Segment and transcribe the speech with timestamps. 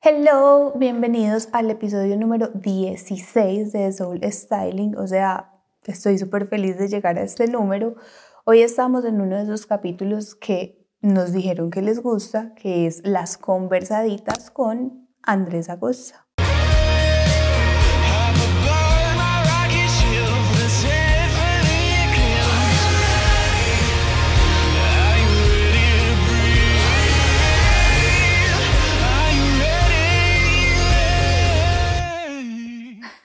[0.00, 4.96] Hello, bienvenidos al episodio número 16 de Soul Styling.
[4.96, 5.50] O sea,
[5.86, 7.96] estoy súper feliz de llegar a este número.
[8.44, 13.04] Hoy estamos en uno de esos capítulos que nos dijeron que les gusta, que es
[13.04, 16.27] las conversaditas con Andrés Agosta.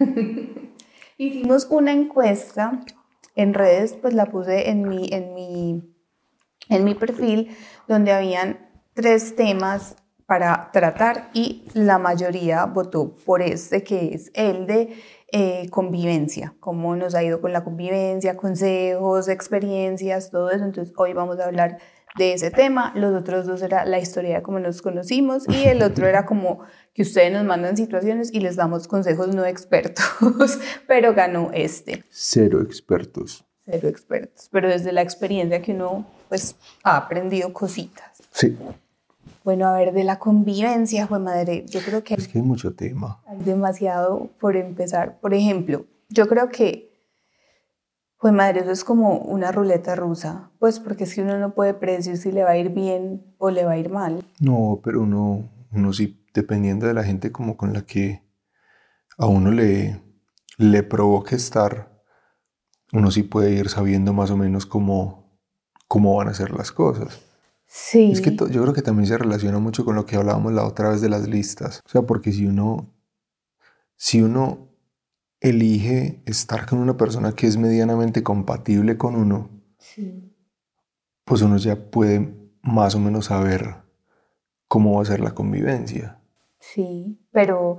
[1.17, 2.81] Hicimos una encuesta
[3.35, 5.84] en redes, pues la puse en mi, en mi,
[6.70, 7.55] en mi perfil,
[7.88, 9.95] donde habían tres temas
[10.26, 14.95] para tratar y la mayoría votó por este que es el de
[15.31, 20.63] eh, convivencia, cómo nos ha ido con la convivencia, consejos, experiencias, todo eso.
[20.63, 21.79] Entonces hoy vamos a hablar
[22.17, 22.93] de ese tema.
[22.95, 26.59] Los otros dos era la historia de cómo nos conocimos y el otro era como
[26.94, 30.05] que ustedes nos mandan situaciones y les damos consejos no expertos,
[30.88, 32.04] pero ganó este.
[32.10, 33.46] Cero expertos.
[33.66, 38.22] Cero expertos, pero desde la experiencia que uno pues ha aprendido cositas.
[38.32, 38.58] Sí.
[39.44, 42.13] Bueno, a ver, de la convivencia, fue madre, yo creo que...
[42.13, 43.22] Es que hay mucho tema.
[43.28, 45.20] Hay demasiado por empezar.
[45.20, 46.94] Por ejemplo, yo creo que
[48.24, 51.74] pues madre, eso es como una ruleta rusa, pues porque es que uno no puede
[51.74, 54.24] predecir si le va a ir bien o le va a ir mal.
[54.40, 58.23] No, pero uno, uno sí, dependiendo de la gente como con la que
[59.17, 60.01] a uno le,
[60.57, 62.03] le provoque estar,
[62.91, 65.39] uno sí puede ir sabiendo más o menos cómo,
[65.88, 67.22] cómo van a ser las cosas.
[67.66, 68.11] Sí.
[68.11, 70.89] Es que yo creo que también se relaciona mucho con lo que hablábamos la otra
[70.89, 71.81] vez de las listas.
[71.85, 72.94] O sea, porque si uno,
[73.95, 74.69] si uno
[75.39, 79.50] elige estar con una persona que es medianamente compatible con uno,
[81.25, 83.84] pues uno ya puede más o menos saber
[84.67, 86.19] cómo va a ser la convivencia.
[86.72, 87.78] Sí, pero,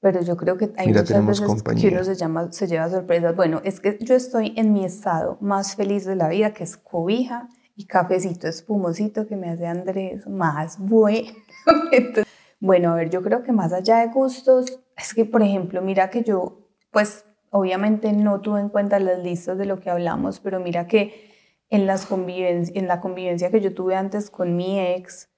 [0.00, 3.36] pero yo creo que hay muchas veces que uno se, llama, se lleva sorpresas.
[3.36, 6.78] Bueno, es que yo estoy en mi estado más feliz de la vida, que es
[6.78, 11.28] cobija y cafecito espumosito que me hace Andrés más bueno.
[12.60, 16.08] bueno, a ver, yo creo que más allá de gustos, es que, por ejemplo, mira
[16.08, 20.58] que yo pues obviamente no tuve en cuenta las listas de lo que hablamos, pero
[20.58, 21.30] mira que
[21.68, 25.28] en, las en la convivencia que yo tuve antes con mi ex,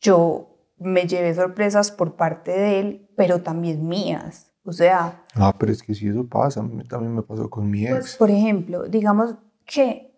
[0.00, 4.52] yo me llevé sorpresas por parte de él, pero también mías.
[4.64, 5.24] O sea...
[5.34, 8.06] Ah, pero es que si eso pasa, a mí también me pasó con mi pues,
[8.06, 8.16] ex.
[8.16, 10.12] por ejemplo, digamos que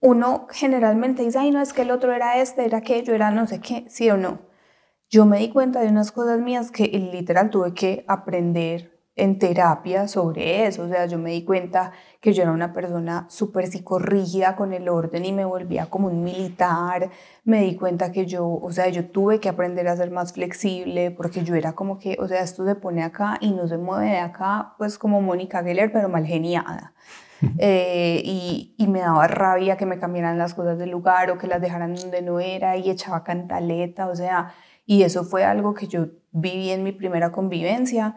[0.00, 3.46] uno generalmente dice, ay, no, es que el otro era este, era aquello, era no
[3.46, 4.40] sé qué, sí o no.
[5.08, 10.08] Yo me di cuenta de unas cosas mías que literal tuve que aprender en terapia
[10.08, 10.84] sobre eso.
[10.84, 14.88] O sea, yo me di cuenta que yo era una persona súper psicorrígida con el
[14.88, 17.10] orden y me volvía como un militar.
[17.44, 21.10] Me di cuenta que yo, o sea, yo tuve que aprender a ser más flexible
[21.10, 24.10] porque yo era como que, o sea, esto se pone acá y no se mueve
[24.10, 26.94] de acá, pues como Mónica Geller, pero mal geniada.
[27.58, 31.48] Eh, y, y, me daba rabia que me cambiaran las cosas del lugar o que
[31.48, 34.54] las dejaran donde no era y echaba cantaleta, o sea,
[34.86, 38.16] y eso fue algo que yo viví en mi primera convivencia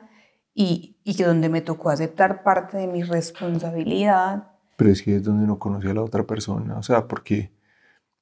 [0.55, 4.53] y, y que donde me tocó aceptar parte de mi responsabilidad.
[4.77, 7.51] Pero es que es donde no conocí a la otra persona, o sea, porque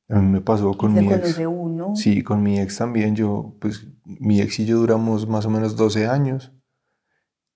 [0.10, 1.38] a mí me pasó con mi ex.
[1.48, 1.96] uno.
[1.96, 5.76] Sí, con mi ex también, yo, pues mi ex y yo duramos más o menos
[5.76, 6.52] 12 años.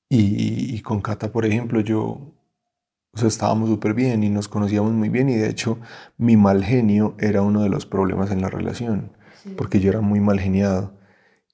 [0.09, 4.93] Y, y con Cata, por ejemplo, yo, o sea, estábamos súper bien y nos conocíamos
[4.93, 5.79] muy bien y de hecho
[6.17, 9.11] mi mal genio era uno de los problemas en la relación,
[9.57, 10.93] porque yo era muy mal geniado.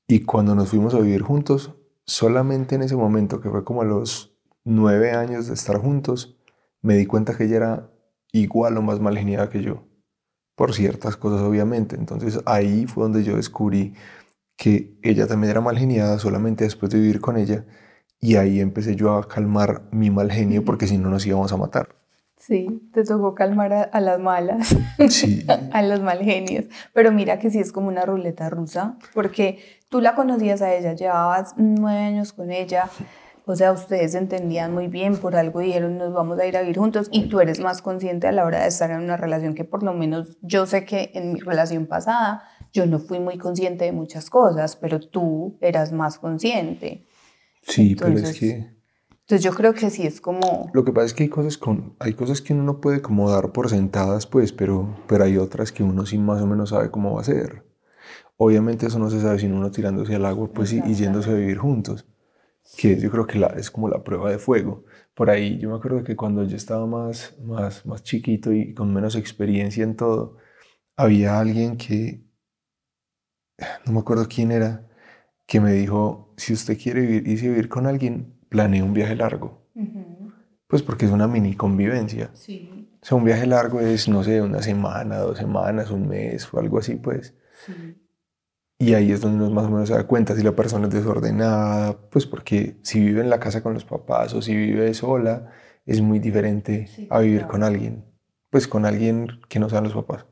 [0.07, 1.73] Y cuando nos fuimos a vivir juntos,
[2.06, 6.38] solamente en ese momento, que fue como a los nueve años de estar juntos,
[6.81, 7.91] me di cuenta que ella era
[8.31, 9.84] igual o más mal geniada que yo,
[10.56, 11.96] por ciertas cosas obviamente.
[11.96, 13.94] Entonces ahí fue donde yo descubrí
[14.58, 17.66] que ella también era mal geniada solamente después de vivir con ella
[18.19, 21.58] y ahí empecé yo a calmar mi mal genio porque si no nos íbamos a
[21.58, 22.03] matar.
[22.46, 24.76] Sí, te tocó calmar a, las malas,
[25.09, 25.46] sí.
[25.48, 26.66] a los mal genios.
[26.92, 30.92] Pero mira que sí es como una ruleta rusa, porque tú la conocías a ella,
[30.92, 32.90] llevabas nueve años con ella,
[33.45, 36.78] o sea, ustedes entendían muy bien, por algo dijeron nos vamos a ir a vivir
[36.78, 39.63] juntos y tú eres más consciente a la hora de estar en una relación que
[39.63, 42.44] por lo menos yo sé que en mi relación pasada
[42.74, 47.06] yo no fui muy consciente de muchas cosas, pero tú eras más consciente.
[47.62, 48.82] Sí, pero es que
[49.24, 50.70] entonces yo creo que sí es como...
[50.74, 53.31] Lo que pasa es que hay cosas, con, hay cosas que uno no puede como
[53.31, 56.92] dar por sentadas, pues, pero, pero hay otras que uno sí más o menos sabe
[56.92, 57.64] cómo va a ser.
[58.36, 61.58] Obviamente eso no se sabe sin uno tirándose al agua pues, y, yéndose a vivir
[61.58, 62.06] juntos,
[62.78, 64.84] que yo creo que la, es como la prueba de fuego.
[65.14, 68.94] Por ahí yo me acuerdo que cuando yo estaba más, más, más chiquito y con
[68.94, 70.38] menos experiencia en todo,
[70.98, 72.25] había alguien que,
[73.86, 74.90] no me acuerdo quién era,
[75.48, 79.63] que me dijo, si usted quiere vivir, y vivir con alguien, planee un viaje largo.
[80.67, 82.29] Pues porque es una mini convivencia.
[82.33, 82.88] Sí.
[83.01, 86.59] O sea, un viaje largo es, no sé, una semana, dos semanas, un mes o
[86.59, 87.33] algo así, pues.
[87.65, 87.73] Sí.
[88.77, 90.94] Y ahí es donde uno más o menos se da cuenta si la persona es
[90.94, 95.50] desordenada, pues porque si vive en la casa con los papás o si vive sola,
[95.88, 97.51] es muy diferente Sí, a vivir claro.
[97.53, 98.05] con alguien,
[98.51, 100.25] pues con alguien que no sean los papás.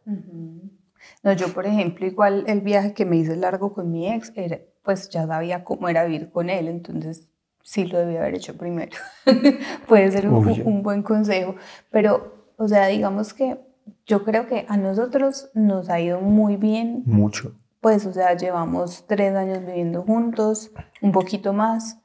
[1.23, 4.59] No, yo, por ejemplo, igual el viaje que me hice largo con mi ex, era,
[4.83, 7.27] pues ya sabía cómo era vivir con él, entonces
[7.63, 8.91] sí lo debía haber hecho primero.
[9.87, 11.55] Puede ser un, un buen consejo,
[11.89, 13.59] pero, o sea, digamos que
[14.05, 17.55] yo creo que a nosotros nos ha ido muy bien, Mucho.
[17.79, 20.71] pues, o sea, llevamos tres años viviendo juntos,
[21.01, 21.99] un poquito más,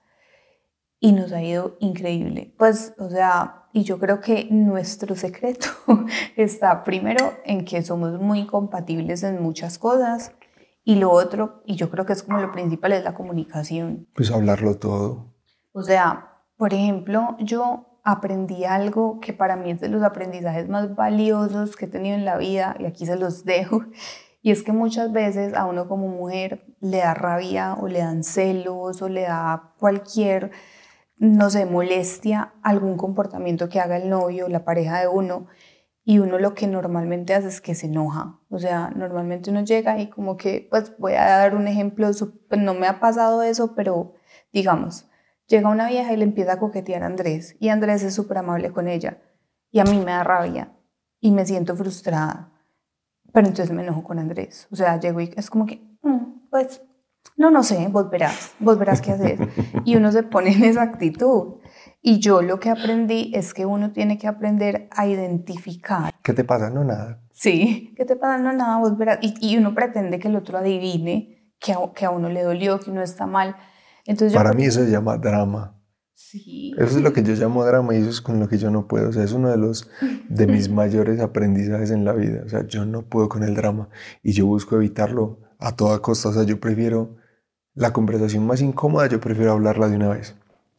[1.00, 2.54] y nos ha ido increíble.
[2.58, 5.68] Pues, o sea, y yo creo que nuestro secreto
[6.36, 10.32] está primero en que somos muy compatibles en muchas cosas,
[10.82, 14.06] y lo otro, y yo creo que es como lo principal, es la comunicación.
[14.14, 15.34] Pues hablarlo todo.
[15.76, 20.94] O sea, por ejemplo, yo aprendí algo que para mí es de los aprendizajes más
[20.94, 23.84] valiosos que he tenido en la vida, y aquí se los dejo,
[24.40, 28.24] y es que muchas veces a uno como mujer le da rabia o le dan
[28.24, 30.50] celos o le da cualquier,
[31.18, 35.46] no sé, molestia algún comportamiento que haga el novio o la pareja de uno,
[36.04, 38.40] y uno lo que normalmente hace es que se enoja.
[38.48, 42.08] O sea, normalmente uno llega y como que, pues voy a dar un ejemplo,
[42.56, 44.14] no me ha pasado eso, pero
[44.54, 45.06] digamos,
[45.46, 48.70] llega una vieja y le empieza a coquetear a Andrés y Andrés es súper amable
[48.72, 49.18] con ella
[49.70, 50.72] y a mí me da rabia
[51.20, 52.52] y me siento frustrada.
[53.32, 54.66] Pero entonces me enojo con Andrés.
[54.70, 56.80] O sea, llego y es como que, "Mm, pues,
[57.36, 59.48] no, no sé, vos verás, vos verás qué hacer.
[59.84, 61.56] Y uno se pone en esa actitud.
[62.00, 66.12] Y yo lo que aprendí es que uno tiene que aprender a identificar.
[66.22, 66.70] ¿Qué te pasa?
[66.70, 67.20] No, nada.
[67.32, 68.38] Sí, ¿qué te pasa?
[68.38, 69.18] No, nada, vos verás.
[69.20, 72.80] Y, y uno pretende que el otro adivine que a, que a uno le dolió,
[72.80, 73.56] que uno está mal.
[74.06, 75.72] Entonces yo Para creo- mí eso se llama drama.
[76.14, 76.72] Sí.
[76.78, 78.88] Eso es lo que yo llamo drama y eso es con lo que yo no
[78.88, 79.10] puedo.
[79.10, 79.88] O sea, es uno de los
[80.28, 82.42] de mis mayores aprendizajes en la vida.
[82.44, 83.88] O sea, yo no puedo con el drama
[84.22, 86.30] y yo busco evitarlo a toda costa.
[86.30, 87.16] O sea, yo prefiero
[87.74, 90.34] la conversación más incómoda, yo prefiero hablarla de una vez.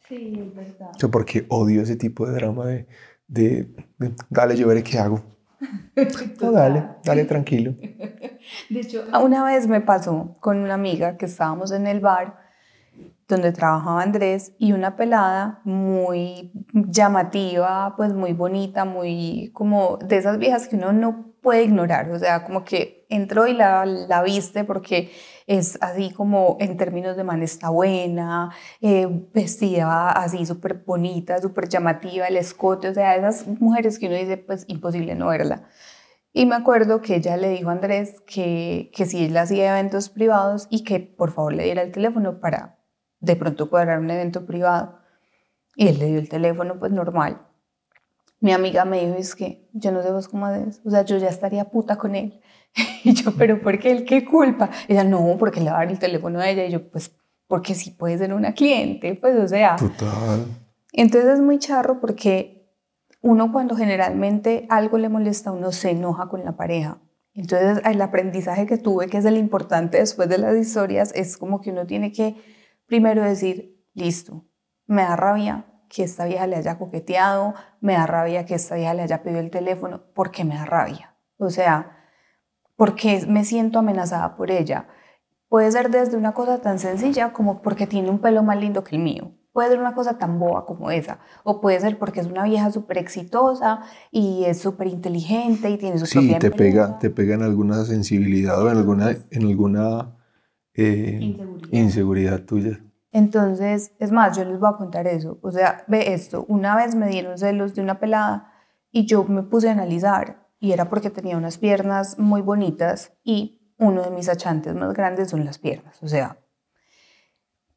[0.08, 0.90] Sí, es verdad.
[0.94, 2.86] O sea, porque odio ese tipo de drama de,
[3.28, 5.22] de, de, dale, yo veré qué hago.
[6.40, 7.74] No, dale, dale tranquilo.
[8.70, 12.38] De hecho, una vez me pasó con una amiga que estábamos en el bar
[13.28, 20.38] donde trabajaba Andrés y una pelada muy llamativa, pues muy bonita, muy como de esas
[20.38, 24.64] viejas que uno no puede ignorar, o sea, como que entró y la, la viste
[24.64, 25.10] porque
[25.46, 31.68] es así como en términos de man está buena, eh, vestida así súper bonita, súper
[31.68, 35.68] llamativa, el escote, o sea, esas mujeres que uno dice, pues imposible no verla.
[36.32, 40.08] Y me acuerdo que ella le dijo a Andrés que, que si él hacía eventos
[40.08, 42.77] privados y que por favor le diera el teléfono para
[43.20, 44.98] de pronto cuadrar un evento privado.
[45.76, 47.42] Y él le dio el teléfono, pues normal.
[48.40, 51.16] Mi amiga me dijo, es que yo no sé vos cómo haces, o sea, yo
[51.18, 52.40] ya estaría puta con él.
[53.04, 54.04] Y yo, pero ¿por qué él?
[54.04, 54.70] ¿Qué culpa?
[54.86, 56.64] Ella, no, porque le va a dar el teléfono a ella.
[56.66, 57.12] Y yo, pues,
[57.46, 59.76] porque sí puede ser una cliente, pues, o sea.
[59.76, 60.46] Total.
[60.92, 62.58] Entonces es muy charro porque
[63.20, 66.98] uno cuando generalmente algo le molesta, uno se enoja con la pareja.
[67.34, 71.60] Entonces el aprendizaje que tuve, que es el importante después de las historias, es como
[71.60, 72.36] que uno tiene que
[72.88, 74.44] primero decir, listo,
[74.86, 78.94] me da rabia que esta vieja le haya coqueteado, me da rabia que esta vieja
[78.94, 81.14] le haya pedido el teléfono, ¿por qué me da rabia?
[81.38, 81.96] O sea,
[82.76, 84.88] porque me siento amenazada por ella.
[85.48, 88.96] Puede ser desde una cosa tan sencilla como porque tiene un pelo más lindo que
[88.96, 89.32] el mío.
[89.52, 91.18] Puede ser una cosa tan boba como esa.
[91.42, 93.80] O puede ser porque es una vieja súper exitosa
[94.10, 97.84] y es súper inteligente y tiene su Sí, propia te pega, te pega en alguna
[97.84, 100.17] sensibilidad o en alguna, en alguna
[100.78, 101.68] eh, Inseguridad.
[101.72, 102.80] inseguridad tuya.
[103.10, 105.38] Entonces, es más, yo les voy a contar eso.
[105.42, 106.44] O sea, ve esto.
[106.48, 108.52] Una vez me dieron celos de una pelada
[108.92, 113.60] y yo me puse a analizar y era porque tenía unas piernas muy bonitas y
[113.78, 116.02] uno de mis achantes más grandes son las piernas.
[116.02, 116.38] O sea,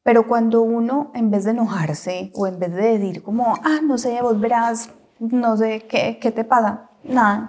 [0.04, 3.98] pero cuando uno, en vez de enojarse o en vez de decir como, ah, no
[3.98, 4.90] sé, vos verás,
[5.20, 6.90] no sé, ¿qué, qué te pasa?
[7.04, 7.48] Nada.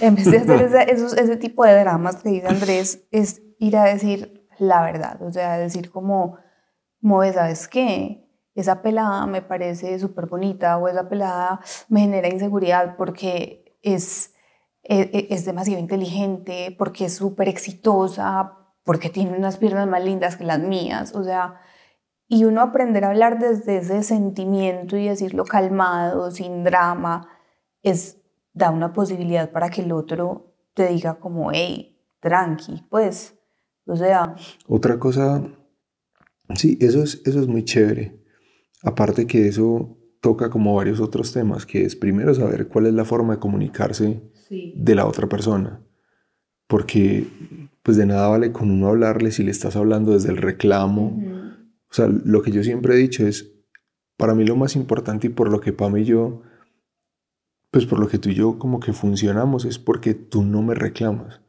[0.00, 3.76] En vez de hacer ese, esos- ese tipo de dramas que dice Andrés, es ir
[3.76, 5.20] a decir la verdad.
[5.22, 6.38] O sea, decir como,
[7.00, 8.26] Moe, ¿sabes qué?
[8.54, 14.34] Esa pelada me parece súper bonita o esa pelada me genera inseguridad porque es,
[14.82, 20.36] e- e- es, demasiado inteligente, porque es súper exitosa, porque tiene unas piernas más lindas
[20.36, 21.14] que las mías.
[21.14, 21.60] O sea,
[22.28, 27.28] y uno aprender a hablar desde ese sentimiento y decirlo calmado, sin drama,
[27.82, 28.18] es,
[28.52, 33.39] da una posibilidad para que el otro te diga como, hey, tranqui, pues,
[33.90, 35.42] o sea, Otra cosa
[36.56, 38.20] Sí, eso es, eso es muy chévere.
[38.82, 43.04] Aparte que eso toca como varios otros temas, que es primero saber cuál es la
[43.04, 44.20] forma de comunicarse
[44.50, 45.80] de la otra persona.
[46.66, 47.26] Porque
[47.82, 51.22] pues de nada vale con uno hablarle si le estás hablando desde el reclamo.
[51.90, 53.52] O sea, lo que yo siempre he dicho es,
[54.16, 56.42] para mí lo más importante y por lo que Pam y yo,
[57.70, 60.74] pues por lo que tú y yo como que funcionamos es porque tú no me
[60.74, 61.40] reclamas.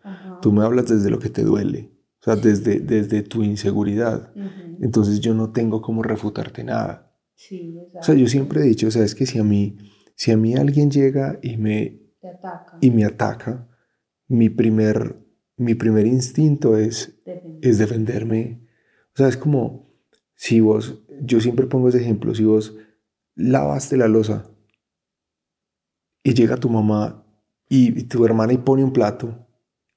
[0.42, 1.92] Tú me hablas desde lo que te duele,
[2.22, 4.34] o sea, desde, desde tu inseguridad.
[4.80, 7.16] Entonces yo no tengo como refutarte nada.
[8.00, 9.78] o sea, yo siempre he dicho, o sea, es que si a mí,
[10.16, 12.00] si a mí alguien llega y me,
[12.80, 13.68] y me ataca,
[14.28, 15.18] mi primer,
[15.58, 17.20] mi primer instinto es,
[17.62, 18.68] es defenderme.
[19.14, 19.90] O sea, es como
[20.36, 22.78] si vos, yo siempre pongo ese ejemplo, si vos
[23.36, 24.50] lavaste la losa
[26.24, 27.26] y llega tu mamá
[27.70, 29.48] y, tu hermana y pone un plato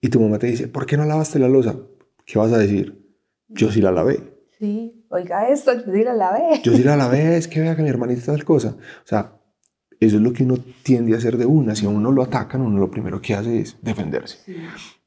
[0.00, 1.78] y tu mamá te dice, ¿por qué no lavaste la losa?
[2.24, 3.02] ¿Qué vas a decir?
[3.48, 4.20] Yo sí la lavé.
[4.58, 6.60] Sí, oiga esto, yo sí la lavé.
[6.62, 8.76] Yo sí la lavé, es que vea que mi hermanita tal cosa.
[8.78, 9.40] O sea,
[10.00, 11.74] eso es lo que uno tiende a hacer de una.
[11.74, 14.38] Si a uno lo atacan, uno lo primero que hace es defenderse.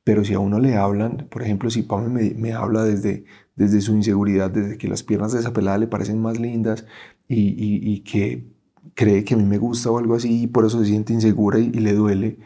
[0.04, 3.82] Pero si a uno le hablan, por ejemplo, si Pame me, me, habla desde, desde
[3.82, 6.86] su inseguridad, desde que las piernas de esa pelada le parecen más lindas
[7.28, 8.54] y, y, que
[8.94, 11.60] cree que a mí me gusta o algo así y por eso se siente insegura
[11.60, 12.40] y, le duele,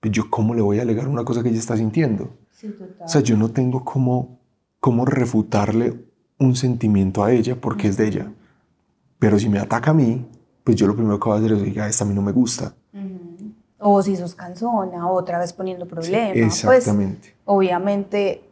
[0.00, 2.38] pues yo cómo le voy a alegar una cosa que ella está sintiendo.
[3.00, 4.40] O sea, yo no tengo cómo,
[4.80, 6.04] cómo refutarle
[6.38, 8.32] un sentimiento a ella porque es de ella.
[9.18, 10.26] Pero si me ataca a mí,
[10.64, 12.32] pues yo lo primero que voy a hacer es decir, esta a mí no me
[12.32, 12.74] gusta.
[13.80, 16.62] O si sos cansona, otra vez poniendo problemas.
[16.64, 17.36] Pues, exactamente.
[17.44, 18.42] obviamente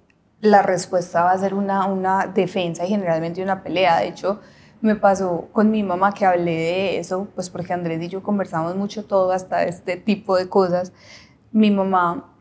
[0.41, 3.99] la respuesta va a ser una, una defensa y generalmente una pelea.
[3.99, 4.41] De hecho,
[4.81, 8.77] me pasó con mi mamá que hablé de eso, pues porque Andrés y yo conversamos
[8.77, 10.93] mucho todo, hasta este tipo de cosas.
[11.53, 12.36] Mi mamá,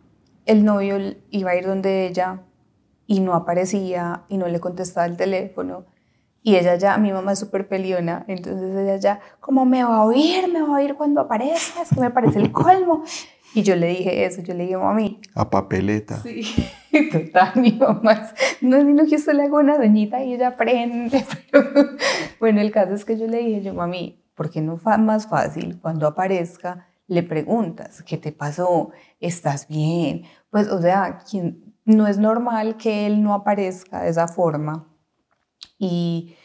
[0.46, 0.98] el novio
[1.30, 2.42] iba a ir donde ella
[3.08, 5.86] y no aparecía y no le contestaba el teléfono.
[6.42, 10.06] Y ella ya, mi mamá es súper peliona, entonces ella ya, como me va a
[10.06, 13.04] oír, me va a oír cuando aparezca, es que me parece el colmo.
[13.56, 15.22] Y yo le dije eso, yo le dije, mami.
[15.34, 16.18] A papeleta.
[16.18, 16.44] Sí,
[17.12, 18.30] total, mi mamá.
[18.62, 21.25] No, no que usted le haga una doñita y ella aprende.
[21.52, 21.66] Pero
[22.40, 25.28] bueno, el caso es que yo le dije, yo, mami, ¿por qué no fue más
[25.28, 26.90] fácil cuando aparezca?
[27.08, 28.92] Le preguntas, ¿qué te pasó?
[29.25, 30.25] ¿Estás bien?
[30.51, 31.24] Pues, o sea,
[31.84, 34.88] no es normal que él no aparezca de esa forma.
[35.79, 36.36] Y,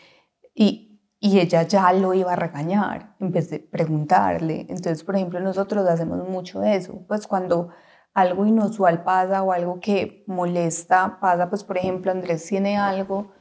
[0.54, 4.60] y, y ella ya lo iba a regañar en vez de preguntarle.
[4.62, 7.68] Entonces, por ejemplo, nosotros hacemos mucho eso, pues cuando
[8.14, 13.32] algo inusual pasa o algo que molesta pasa, pues por ejemplo, Andrés tiene algo,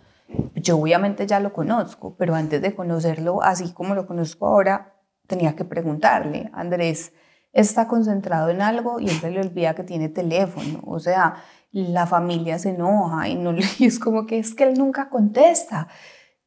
[0.53, 5.55] yo obviamente ya lo conozco, pero antes de conocerlo, así como lo conozco ahora, tenía
[5.55, 7.13] que preguntarle, Andrés
[7.51, 11.36] está concentrado en algo y él se le olvida que tiene teléfono, o sea,
[11.72, 15.88] la familia se enoja y, no, y es como que es que él nunca contesta.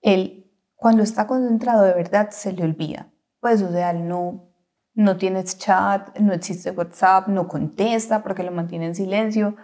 [0.01, 0.43] Él
[0.83, 3.13] cuando está concentrado de verdad se le olvida.
[3.41, 4.53] Pues, o sea, no,
[4.95, 9.57] no tienes chat, no existe WhatsApp, no contesta porque lo mantiene en silencio.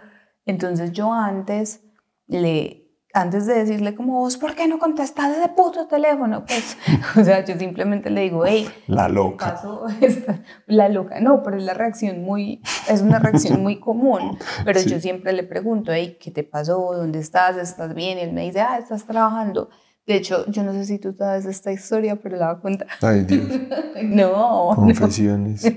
[0.45, 1.83] Entonces yo antes
[2.25, 6.45] le, antes de decirle como vos, ¿por qué no contestas ese puto teléfono?
[6.45, 6.77] Pues,
[7.17, 9.59] o sea, yo simplemente le digo, hey, la loca.
[10.67, 14.37] la loca, no, pero es la reacción muy, es una reacción muy común.
[14.63, 16.93] Pero yo siempre le pregunto, hey, ¿qué te pasó?
[16.93, 17.57] ¿Dónde estás?
[17.57, 18.19] ¿Estás bien?
[18.19, 19.69] Y él me dice, ah, estás trabajando.
[20.05, 22.87] De hecho, yo no sé si tú sabes esta historia, pero la voy a contar.
[23.01, 23.47] Ay, Dios.
[24.03, 24.71] no.
[24.75, 25.71] Confesiones.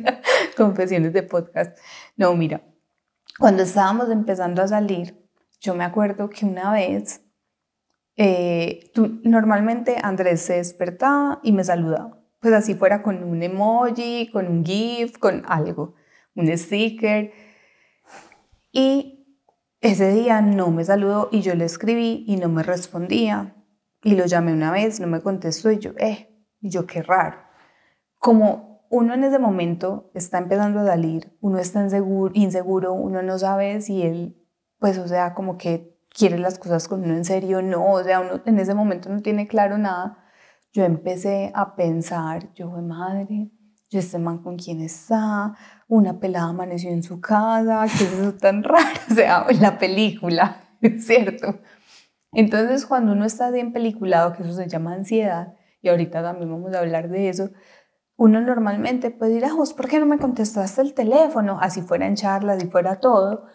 [0.56, 1.76] Confesiones de podcast.
[2.16, 2.62] No, mira,
[3.38, 5.22] cuando estábamos empezando a salir,
[5.62, 7.25] yo me acuerdo que una vez,
[8.16, 12.21] eh, tú, normalmente Andrés se despertaba y me saludaba.
[12.40, 15.95] Pues así fuera con un emoji, con un GIF, con algo,
[16.35, 17.33] un sticker.
[18.73, 19.38] Y
[19.81, 23.54] ese día no me saludó y yo le escribí y no me respondía.
[24.02, 27.38] Y lo llamé una vez, no me contestó y yo, eh, y yo qué raro.
[28.19, 33.38] Como uno en ese momento está empezando a salir, uno está inseguro, inseguro, uno no
[33.38, 34.41] sabe si él,
[34.82, 38.20] pues, o sea, como que quiere las cosas con uno en serio, no, o sea,
[38.20, 40.18] uno en ese momento no tiene claro nada.
[40.72, 43.52] Yo empecé a pensar, yo, madre,
[43.90, 45.54] yo este man con quién está,
[45.86, 50.64] una pelada amaneció en su casa, qué es eso tan raro, o sea, la película,
[50.98, 51.60] ¿cierto?
[52.32, 56.74] Entonces, cuando uno está bien peliculado, que eso se llama ansiedad, y ahorita también vamos
[56.74, 57.50] a hablar de eso,
[58.16, 61.58] uno normalmente puede ir, ah, ¿por qué no me contestaste el teléfono?
[61.60, 63.46] Así fuera en charlas, así fuera todo.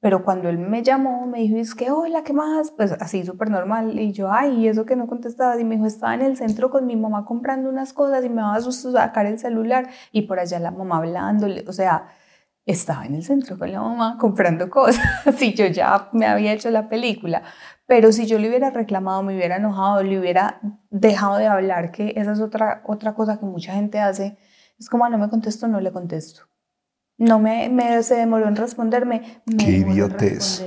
[0.00, 2.70] Pero cuando él me llamó, me dijo, es que, hola, ¿qué más?
[2.70, 3.98] Pues así, súper normal.
[3.98, 5.58] Y yo, ay, ¿y eso que no contestabas?
[5.60, 8.42] Y me dijo, estaba en el centro con mi mamá comprando unas cosas y me
[8.42, 9.88] va a sacar el celular.
[10.12, 11.64] Y por allá la mamá hablándole.
[11.66, 12.08] O sea,
[12.66, 15.26] estaba en el centro con la mamá comprando cosas.
[15.26, 17.42] Así yo ya me había hecho la película
[17.86, 20.60] Pero si yo le hubiera reclamado, me hubiera enojado, le hubiera
[20.90, 24.38] dejado de hablar, que esa es otra, otra cosa que mucha gente hace,
[24.78, 26.42] es como, ah, no me contesto, no le contesto.
[27.18, 29.42] No me, me se demoró en responderme.
[29.46, 30.64] Me Qué idiotez.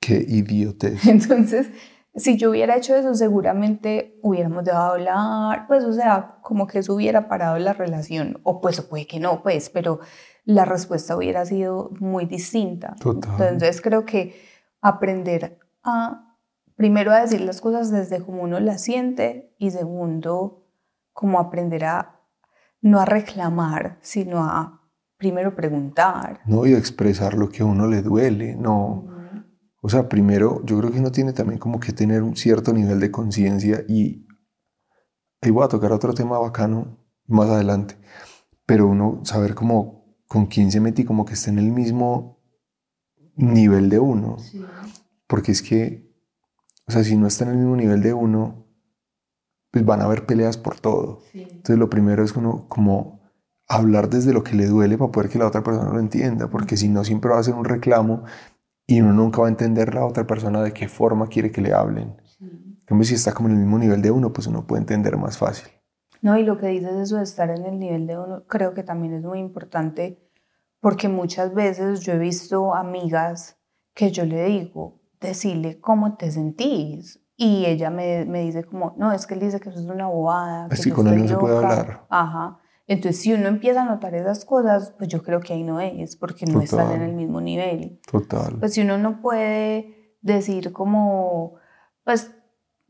[0.00, 1.06] Qué idiotez.
[1.06, 1.68] Entonces,
[2.14, 6.94] si yo hubiera hecho eso, seguramente hubiéramos dejado hablar, pues, o sea, como que eso
[6.94, 10.00] hubiera parado la relación, o pues, puede que no, pues, pero
[10.44, 12.96] la respuesta hubiera sido muy distinta.
[13.00, 13.32] Total.
[13.32, 14.34] Entonces, creo que
[14.80, 16.36] aprender a,
[16.76, 20.66] primero, a decir las cosas desde como uno las siente, y segundo,
[21.12, 22.20] como aprender a,
[22.82, 24.81] no a reclamar, sino a
[25.22, 26.40] primero preguntar.
[26.46, 29.06] No, y expresar lo que a uno le duele, no.
[29.80, 32.98] O sea, primero, yo creo que uno tiene también como que tener un cierto nivel
[32.98, 34.26] de conciencia y
[35.40, 36.98] ahí voy a tocar otro tema bacano
[37.28, 37.96] más adelante,
[38.66, 42.42] pero uno saber como con quién se mete y como que esté en el mismo
[43.36, 44.38] nivel de uno.
[45.28, 46.12] Porque es que,
[46.88, 48.66] o sea, si no está en el mismo nivel de uno,
[49.70, 51.20] pues van a haber peleas por todo.
[51.32, 53.21] Entonces lo primero es uno como
[53.76, 56.76] hablar desde lo que le duele para poder que la otra persona lo entienda, porque
[56.76, 58.24] si no siempre va a ser un reclamo
[58.86, 61.72] y uno nunca va a entender la otra persona de qué forma quiere que le
[61.72, 62.16] hablen.
[62.88, 65.38] En si está como en el mismo nivel de uno, pues uno puede entender más
[65.38, 65.68] fácil.
[66.20, 68.82] No, y lo que dices eso de estar en el nivel de uno, creo que
[68.82, 70.18] también es muy importante,
[70.80, 73.56] porque muchas veces yo he visto amigas
[73.94, 77.18] que yo le digo, decirle cómo te sentís.
[77.36, 80.06] Y ella me, me dice como, no, es que él dice que eso es una
[80.06, 80.68] bobada.
[80.70, 82.06] Así con él no se puede hablar.
[82.08, 82.58] Ajá.
[82.86, 86.16] Entonces, si uno empieza a notar esas cosas, pues yo creo que ahí no es,
[86.16, 88.00] porque no están en el mismo nivel.
[88.10, 88.56] Total.
[88.58, 91.54] Pues si uno no puede decir como,
[92.04, 92.34] pues,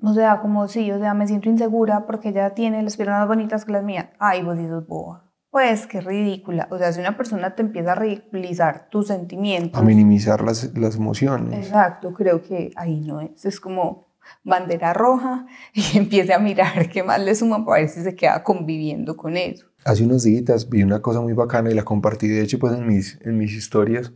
[0.02, 3.28] o sea, como sí, o sea, me siento insegura porque ella tiene las piernas más
[3.28, 4.08] bonitas que las mías.
[4.18, 5.30] Ay, vos dices boba.
[5.50, 6.66] Pues qué ridícula.
[6.70, 9.80] O sea, si una persona te empieza a ridiculizar tus sentimientos.
[9.80, 11.66] A minimizar las, las emociones.
[11.66, 13.44] Exacto, creo que ahí no es.
[13.44, 14.12] Es como,
[14.44, 18.42] bandera roja y empiece a mirar qué más le suma para ver si se queda
[18.42, 19.66] conviviendo con eso.
[19.84, 22.86] Hace unos días vi una cosa muy bacana y la compartí, de hecho, pues en
[22.86, 24.12] mis, en mis historias,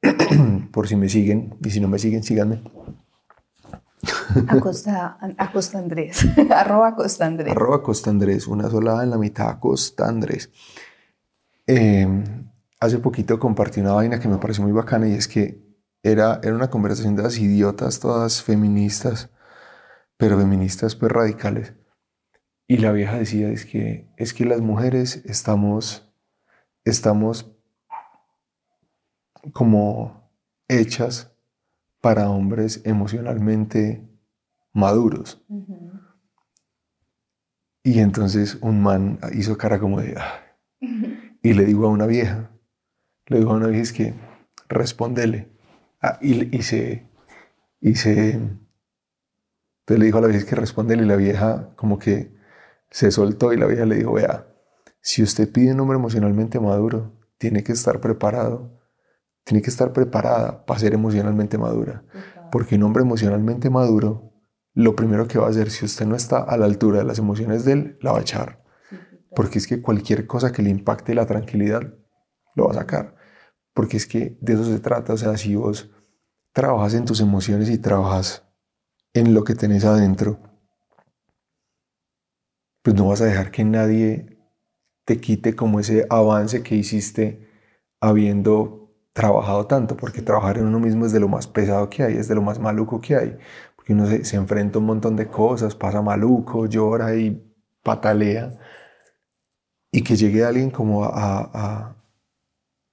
[0.72, 2.62] por si me siguen, y si no me siguen, síganme.
[4.48, 7.52] Acosta, Acosta Andrés, arroba Acosta Andrés.
[7.52, 10.50] Arroba Acosta Andrés, una sola en la mitad, Acosta Andrés.
[11.66, 12.50] Em,
[12.80, 15.62] hace poquito compartí una vaina que me pareció muy bacana y es que
[16.02, 19.30] era, era una conversación de las idiotas, todas feministas,
[20.16, 21.74] pero feministas pues radicales.
[22.66, 26.10] Y la vieja decía es que, es que las mujeres estamos,
[26.84, 27.54] estamos
[29.52, 30.30] como
[30.68, 31.36] hechas
[32.00, 34.08] para hombres emocionalmente
[34.72, 35.44] maduros.
[37.82, 40.14] Y entonces un man hizo cara como de...
[40.16, 40.40] Ah",
[41.42, 42.50] y le dijo a una vieja,
[43.26, 44.14] le dijo a una vieja es que
[44.68, 45.50] respondele.
[46.00, 47.06] Ah, y, y, se...
[47.80, 48.30] Y se
[49.84, 52.33] entonces le dijo a la vieja que respondele y la vieja como que
[52.94, 54.46] se soltó y la vieja le dijo, vea,
[55.00, 58.80] si usted pide un hombre emocionalmente maduro, tiene que estar preparado,
[59.42, 62.04] tiene que estar preparada para ser emocionalmente madura.
[62.52, 64.32] Porque un hombre emocionalmente maduro,
[64.74, 67.18] lo primero que va a hacer, si usted no está a la altura de las
[67.18, 68.62] emociones de él, la va a echar.
[69.34, 71.82] Porque es que cualquier cosa que le impacte la tranquilidad,
[72.54, 73.16] lo va a sacar.
[73.72, 75.14] Porque es que de eso se trata.
[75.14, 75.90] O sea, si vos
[76.52, 78.44] trabajas en tus emociones y trabajas
[79.14, 80.53] en lo que tenés adentro,
[82.84, 84.38] pues no vas a dejar que nadie
[85.06, 87.48] te quite como ese avance que hiciste
[87.98, 92.16] habiendo trabajado tanto, porque trabajar en uno mismo es de lo más pesado que hay,
[92.16, 93.38] es de lo más maluco que hay,
[93.74, 97.42] porque uno se, enfrenta a un montón de cosas, pasa maluco, llora y
[97.82, 98.52] patalea,
[99.90, 101.96] y que llegue alguien como a, a,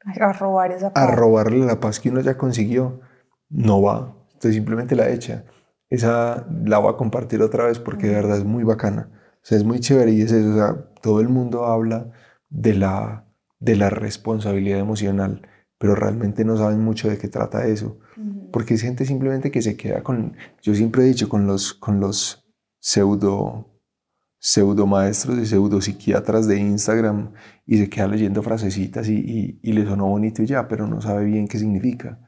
[0.05, 1.03] a robar esa paz.
[1.03, 3.01] A robarle la paz que uno ya consiguió,
[3.49, 5.43] no va, entonces simplemente la echa
[5.91, 9.09] esa la voy a compartir otra vez porque de verdad es muy bacana.
[9.43, 10.51] O sea, es muy chévere y es eso.
[10.51, 12.11] O sea, todo el mundo habla
[12.49, 13.25] de la,
[13.59, 17.99] de la responsabilidad emocional, pero realmente no saben mucho de qué trata eso.
[18.51, 21.99] Porque es gente simplemente que se queda con, yo siempre he dicho, con los, con
[21.99, 22.45] los
[22.79, 23.69] pseudo,
[24.37, 27.33] pseudo maestros y pseudo psiquiatras de Instagram
[27.65, 30.99] y se queda leyendo frasecitas y, y, y le sonó bonito y ya, pero no
[31.01, 32.19] sabe bien qué significa.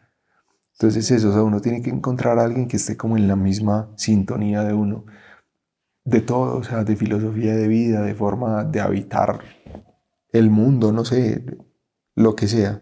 [0.74, 3.36] Entonces eso, o sea, uno tiene que encontrar a alguien que esté como en la
[3.36, 5.06] misma sintonía de uno,
[6.06, 9.40] de todo, o sea, de filosofía de vida, de forma de habitar
[10.32, 11.46] el mundo, no sé,
[12.16, 12.82] lo que sea,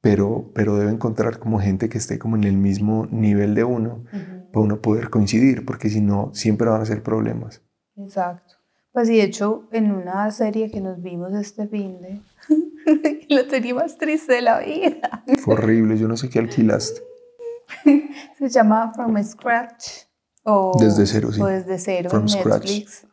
[0.00, 4.04] pero, pero debe encontrar como gente que esté como en el mismo nivel de uno,
[4.52, 7.62] para uno poder coincidir, porque si no, siempre van a ser problemas.
[7.96, 8.54] Exacto.
[8.92, 12.20] Pues y de hecho, en una serie que nos vimos este fin de...
[13.28, 15.24] la serie más triste de la vida.
[15.40, 17.02] Fue horrible, yo no sé qué alquilaste.
[18.38, 20.07] Se llama From Scratch.
[20.50, 21.40] O, Desde cero, sí.
[21.40, 22.62] O desde cero From en scratch.
[22.62, 23.06] Netflix.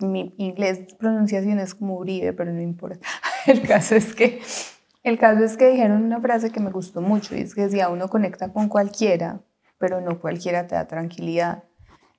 [0.00, 3.06] Mi inglés pronunciación es como Uribe, pero no importa.
[3.46, 4.40] El caso es que
[5.06, 7.80] el caso es que dijeron una frase que me gustó mucho y es que si
[7.80, 9.40] a uno conecta con cualquiera,
[9.78, 11.62] pero no cualquiera te da tranquilidad.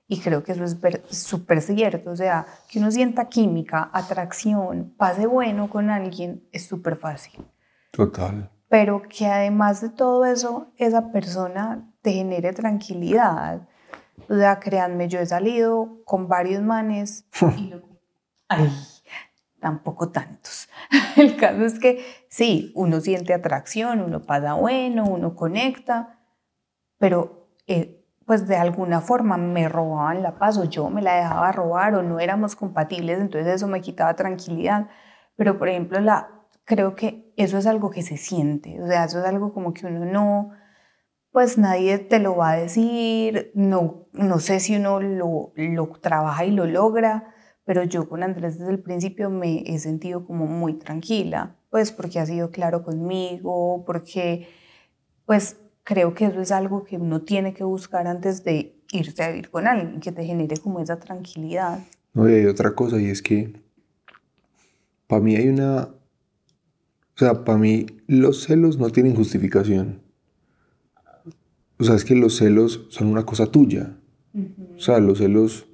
[0.08, 0.78] Y creo que eso es
[1.10, 2.12] súper cierto.
[2.12, 7.46] O sea, que uno sienta química, atracción, pase bueno con alguien es súper fácil.
[7.92, 8.50] Total.
[8.70, 13.68] Pero que además de todo eso, esa persona te genere tranquilidad.
[14.30, 17.26] O sea, créanme, yo he salido con varios manes
[17.58, 18.00] y luego,
[18.50, 18.70] ay,
[19.60, 20.70] tampoco tantos.
[21.16, 26.20] El caso es que sí, uno siente atracción, uno pasa bueno, uno conecta,
[26.98, 31.52] pero eh, pues de alguna forma me robaban la paz o yo me la dejaba
[31.54, 34.90] robar o no éramos compatibles, entonces eso me quitaba tranquilidad.
[35.38, 36.30] Pero por ejemplo, la,
[36.66, 39.86] creo que eso es algo que se siente, o sea, eso es algo como que
[39.88, 40.52] uno no,
[41.32, 46.46] pues nadie te lo va a decir, no, no sé si uno lo, lo trabaja
[46.46, 47.34] y lo logra,
[47.66, 52.20] pero yo con Andrés desde el principio me he sentido como muy tranquila, pues porque
[52.20, 54.48] ha sido claro conmigo, porque
[55.26, 59.30] pues creo que eso es algo que uno tiene que buscar antes de irse a
[59.30, 61.80] vivir con alguien, que te genere como esa tranquilidad.
[62.14, 63.54] No, y hay otra cosa, y es que
[65.08, 65.84] para mí hay una.
[65.84, 70.02] O sea, para mí los celos no tienen justificación.
[71.80, 73.98] O sea, es que los celos son una cosa tuya.
[74.76, 75.66] O sea, los celos.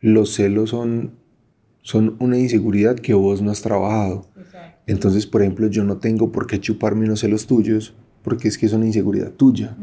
[0.00, 1.12] Los celos son,
[1.82, 4.28] son una inseguridad que vos no has trabajado.
[4.86, 8.66] Entonces, por ejemplo, yo no tengo por qué chuparme unos celos tuyos porque es que
[8.66, 9.76] es una inseguridad tuya.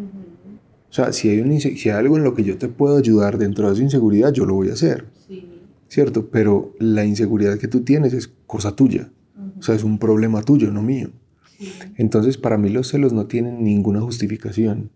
[0.89, 3.38] O sea, si hay, inse- si hay algo en lo que yo te puedo ayudar
[3.38, 5.06] dentro de esa inseguridad, yo lo voy a hacer.
[5.88, 6.30] ¿Cierto?
[6.30, 9.12] Pero la inseguridad que tú tienes es cosa tuya.
[9.60, 11.10] O sea, es un problema tuyo, no mío.
[11.96, 14.91] Entonces, para mí los celos no tienen ninguna justificación.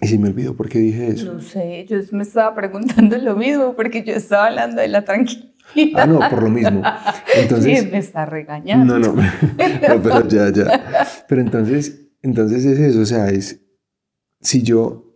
[0.00, 1.34] Y se me olvidó por qué dije eso.
[1.34, 5.52] No sé, yo me estaba preguntando lo mismo porque yo estaba hablando de la tranquilidad.
[5.94, 6.82] Ah, no, por lo mismo.
[7.36, 8.98] Entonces, Sí, me está regañando.
[8.98, 11.06] No, no, no, pero ya, ya.
[11.28, 13.62] Pero entonces, entonces es eso, o sea, es,
[14.40, 15.14] si yo,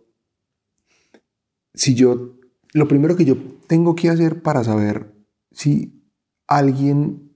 [1.73, 2.39] si yo,
[2.73, 5.13] lo primero que yo tengo que hacer para saber
[5.51, 6.01] si
[6.47, 7.26] alguien,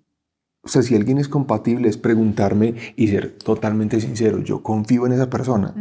[0.64, 5.14] o sea, si alguien es compatible es preguntarme y ser totalmente sincero, yo confío en
[5.14, 5.74] esa persona.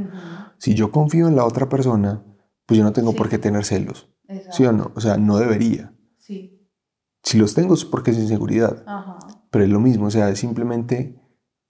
[0.59, 2.23] Si yo confío en la otra persona,
[2.67, 3.19] pues yo no tengo Sí.
[3.19, 4.57] por qué tener celos, exacto.
[4.57, 4.93] ¿sí o no?
[4.95, 5.93] O sea, no debería.
[6.19, 6.67] Sí.
[7.23, 8.83] Si los tengo es porque es inseguridad.
[8.87, 9.19] Ajá.
[9.51, 11.21] Pero es lo mismo, o sea, es simplemente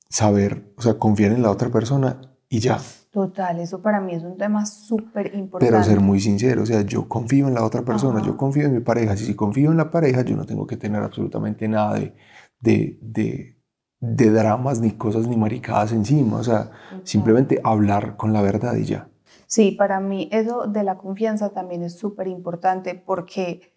[0.08, 2.78] saber, o sea, confiar en la otra persona y ya.
[3.10, 5.66] Total, eso para mí es un tema súper importante.
[5.72, 8.26] Pero ser muy sincero, o sea, yo confío en la otra persona, Ajá.
[8.28, 9.16] yo confío en mi pareja.
[9.16, 12.14] Si, si confío en la pareja, yo no tengo que tener absolutamente nada de,
[12.60, 13.56] de, de,
[14.00, 16.38] de dramas, ni cosas, ni maricadas encima.
[16.38, 16.70] O sea,
[17.04, 19.08] simplemente hablar con la verdad y ya.
[19.46, 23.72] Sí, para mí eso de la confianza también es súper importante porque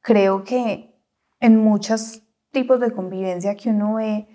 [0.00, 0.94] creo que
[1.40, 4.26] en muchos tipos de convivencia que uno ve,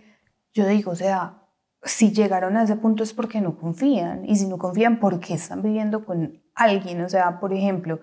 [0.54, 1.40] yo digo, o sea,
[1.82, 5.34] si llegaron a ese punto es porque no confían y si no confían, ¿por qué
[5.34, 7.02] están viviendo con alguien?
[7.02, 8.00] O sea, por ejemplo,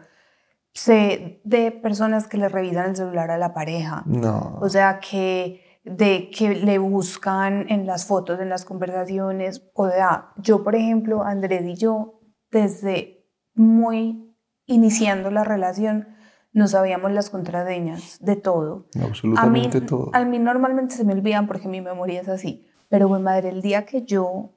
[0.72, 4.58] sé de personas que le revisan el celular a la pareja, No.
[4.60, 9.70] o sea, que de que le buscan en las fotos, en las conversaciones.
[9.74, 16.08] O sea, yo, por ejemplo, Andrés y yo, desde muy iniciando la relación,
[16.52, 18.88] no sabíamos las contraseñas de todo.
[18.94, 20.10] A mí, absolutamente todo.
[20.12, 22.66] a mí normalmente se me olvidan porque mi memoria es así.
[22.88, 24.54] Pero, güey, madre, el día que yo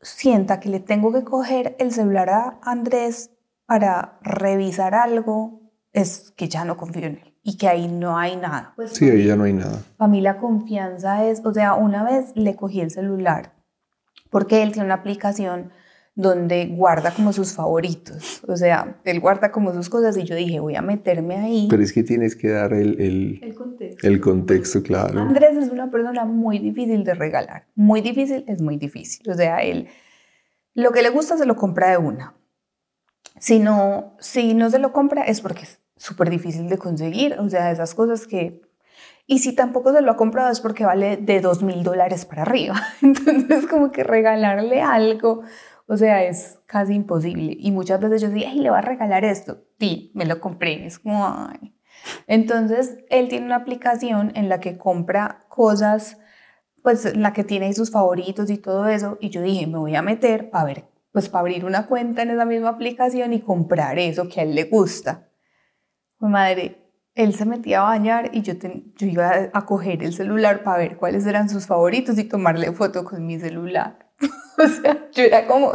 [0.00, 3.30] sienta que le tengo que coger el celular a Andrés
[3.66, 5.60] para revisar algo,
[5.92, 8.72] es que ya no confío en él y que ahí no hay nada.
[8.76, 9.78] Pues Sí, ahí ya no hay nada.
[9.96, 13.52] para mí la confianza es, o sea, una vez le cogí el celular
[14.30, 15.72] porque él tiene una aplicación
[16.14, 20.60] donde guarda como sus favoritos, o sea, él guarda como sus cosas y yo dije,
[20.60, 21.66] voy a meterme ahí.
[21.70, 24.06] Pero es que tienes que dar el, el, el contexto.
[24.06, 25.20] el contexto, claro.
[25.20, 29.58] Andrés es una persona muy difícil de regalar, muy difícil, es muy difícil, o sea,
[29.62, 29.88] él
[30.74, 32.34] lo que le gusta se lo compra de una.
[33.38, 37.48] Si no, si no se lo compra es porque es súper difícil de conseguir, o
[37.48, 38.60] sea, esas cosas que...
[39.24, 42.42] Y si tampoco se lo ha comprado es porque vale de dos mil dólares para
[42.42, 42.74] arriba.
[43.02, 45.42] Entonces, como que regalarle algo,
[45.86, 47.56] o sea, es casi imposible.
[47.56, 49.62] Y muchas veces yo digo, ay, le voy a regalar esto.
[49.78, 50.86] Sí, me lo compré.
[50.86, 51.72] Es como, ay.
[52.26, 56.18] Entonces, él tiene una aplicación en la que compra cosas,
[56.82, 59.18] pues la que tiene sus favoritos y todo eso.
[59.20, 62.30] Y yo dije, me voy a meter para ver, pues para abrir una cuenta en
[62.30, 65.28] esa misma aplicación y comprar eso que a él le gusta.
[66.22, 66.78] Mi madre,
[67.14, 68.54] él se metía a bañar y yo,
[68.96, 73.04] yo iba a coger el celular para ver cuáles eran sus favoritos y tomarle foto
[73.04, 73.98] con mi celular.
[74.58, 75.72] O sea, yo era como,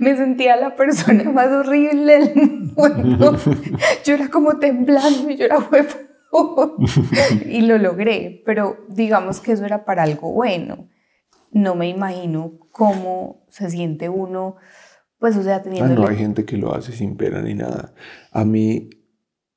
[0.00, 3.36] me sentía la persona más horrible del mundo.
[4.04, 6.76] Yo era como temblando y yo era huevo.
[7.46, 10.88] Y lo logré, pero digamos que eso era para algo bueno.
[11.52, 14.56] No me imagino cómo se siente uno,
[15.18, 15.92] pues, o sea, teniendo...
[15.92, 17.94] Ah, no, hay gente que lo hace sin pena ni nada.
[18.32, 18.90] A mí,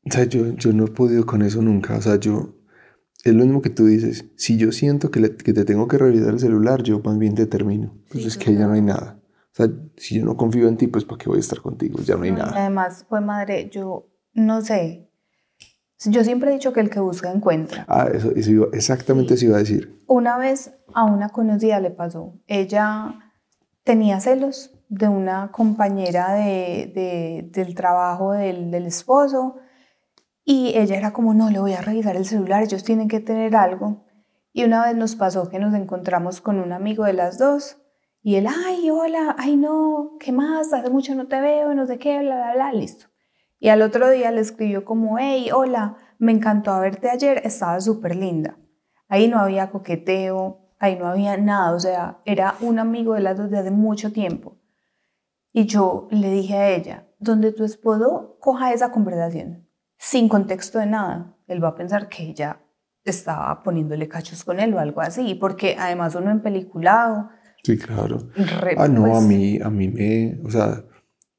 [0.06, 1.96] o sea, yo, yo no he podido con eso nunca.
[1.96, 2.56] O sea, yo,
[3.24, 4.26] es lo mismo que tú dices.
[4.36, 7.94] Si yo siento que, que te tengo que revisar el celular, yo también te termino.
[8.12, 9.20] Pues es que ya no hay nada.
[9.52, 12.00] O sea, si yo no confío en ti, pues ¿para qué voy a estar contigo?
[12.00, 12.54] Ya no hay nada.
[12.56, 15.08] Además, pues madre, yo no sé.
[16.06, 17.86] Yo siempre he dicho que el que busca encuentra.
[17.88, 20.02] Ah, eso, eso iba, exactamente eso iba a decir.
[20.08, 22.40] Una vez a una conocida le pasó.
[22.48, 23.20] Ella
[23.84, 29.58] tenía celos de una compañera de, de, del trabajo del, del esposo
[30.52, 33.56] y ella era como, no, le voy a revisar el celular, ellos tienen que tener
[33.56, 34.04] algo.
[34.52, 37.78] Y una vez nos pasó que nos encontramos con un amigo de las dos
[38.22, 40.74] y él, ay, hola, ay, no, ¿qué más?
[40.74, 43.06] Hace mucho no te veo, no sé qué, bla, bla, bla, listo.
[43.60, 48.18] Y al otro día le escribió como, hey, hola, me encantó verte ayer, estaba súper
[48.18, 48.58] linda.
[49.08, 53.38] Ahí no había coqueteo, ahí no había nada, o sea, era un amigo de las
[53.38, 54.58] dos desde hace mucho tiempo.
[55.54, 59.71] Y yo le dije a ella, donde tu esposo coja esa conversación,
[60.02, 62.60] sin contexto de nada, él va a pensar que ella
[63.04, 67.30] estaba poniéndole cachos con él o algo así, porque además uno en peliculado.
[67.64, 68.18] Sí, claro.
[68.78, 70.84] ah, no, a pues mí, a mí me, o sea,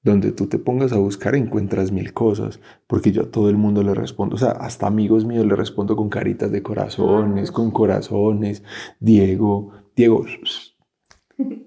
[0.04, 3.82] donde tú te pongas a buscar encuentras mil cosas, porque yo a todo el mundo
[3.82, 8.62] le respondo, o sea, hasta amigos míos le respondo con caritas de corazones, con corazones.
[9.00, 10.24] Diego, Diego,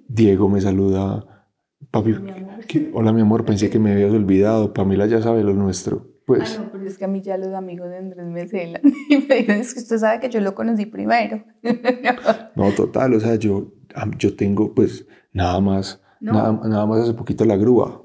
[0.08, 1.46] Diego me saluda,
[1.92, 2.16] papi,
[2.70, 2.90] ¿qué?
[2.94, 6.15] hola mi amor, pensé que me habías olvidado, Pamela ya sabe lo nuestro.
[6.26, 8.82] Pues, Ah, no, pero es que a mí ya los amigos de Andrés me celan
[9.10, 11.44] y me dicen, es que usted sabe que yo lo conocí primero.
[12.56, 13.72] no, total, o sea, yo,
[14.18, 16.34] yo tengo pues nada más, No.
[16.34, 18.02] nada, nada más hace poquito la grúa.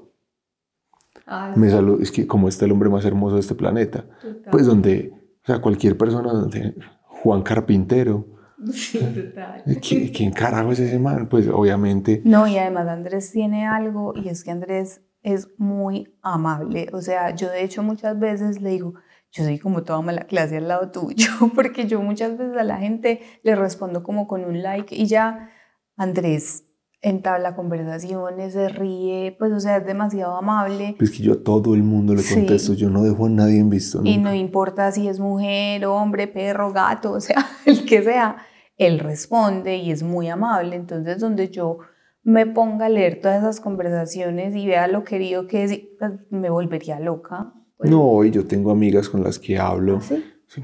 [1.25, 4.51] Ah, Me saluda, es que como está el hombre más hermoso de este planeta, total.
[4.51, 8.27] pues donde, o sea, cualquier persona, donde Juan Carpintero,
[8.71, 9.63] Sí, total.
[9.81, 11.27] ¿quién, quién carajo es ese man?
[11.29, 16.89] Pues obviamente, No, y además Andrés tiene algo y es que Andrés es muy amable.
[16.93, 18.93] O sea, yo de hecho muchas veces le digo,
[19.31, 22.77] yo soy como toda mala clase al lado tuyo, porque yo muchas veces a la
[22.77, 25.49] gente le respondo como con un like y ya
[25.97, 26.65] Andrés
[27.03, 30.95] entabla conversaciones, se ríe, pues o sea, es demasiado amable.
[30.99, 32.35] es que yo a todo el mundo le Sí.
[32.35, 34.01] contesto, yo no dejo a nadie en visto.
[34.03, 34.29] Y nunca.
[34.29, 38.37] no importa si es mujer, hombre, perro, gato, o sea, el que sea,
[38.77, 40.75] él responde y es muy amable.
[40.75, 41.79] Entonces, donde yo
[42.23, 46.49] me ponga a leer todas esas conversaciones y vea lo querido que es, pues, me
[46.49, 47.53] volvería loca.
[47.77, 50.23] Pues, No, y yo tengo amigas con las que hablo, ¿sí?
[50.47, 50.63] sí,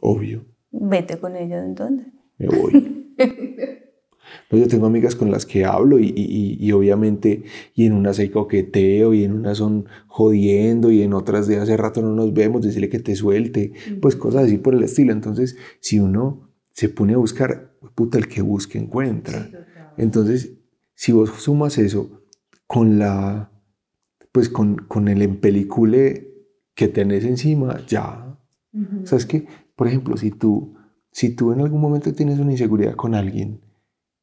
[0.00, 2.06] obvio, Vete con ellas entonces.
[2.38, 3.14] me voy.
[4.50, 7.42] No, yo tengo amigas con las que hablo y, y- y- obviamente,
[7.74, 11.76] y en unas hay coqueteo, y en unas son jodiendo, y en otras de hace
[11.76, 15.12] rato no nos vemos, decirle que te suelte, pues cosas así por el estilo.
[15.12, 19.50] Entonces, si uno se pone a buscar, puta, el que busque encuentra.
[19.96, 20.52] Entonces,
[21.02, 22.22] si vos sumas eso
[22.68, 23.50] con la,
[24.30, 26.32] pues con, con el empelicule
[26.76, 28.38] que tenés encima, ya.
[29.02, 30.76] O sea, es que, por ejemplo, si tú,
[31.10, 33.62] si tú en algún momento tienes una inseguridad con alguien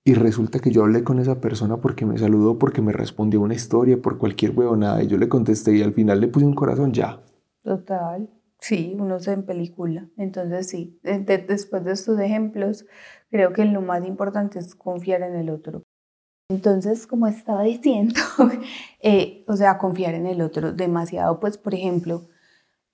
[0.06, 3.56] y resulta que yo hablé con esa persona porque me saludó, porque me respondió una
[3.56, 6.94] historia, por cualquier huevonada, y yo le contesté y al final le puse un corazón,
[6.94, 7.22] ya.
[7.62, 8.30] Total.
[8.62, 10.08] Sí, uno se en película.
[10.16, 12.86] Entonces, sí, de- de- después de estos ejemplos,
[13.30, 15.84] creo que lo más importante es confiar en el otro.
[16.50, 18.20] Entonces, como estaba diciendo,
[19.02, 22.28] eh, o sea, confiar en el otro demasiado, pues, por ejemplo,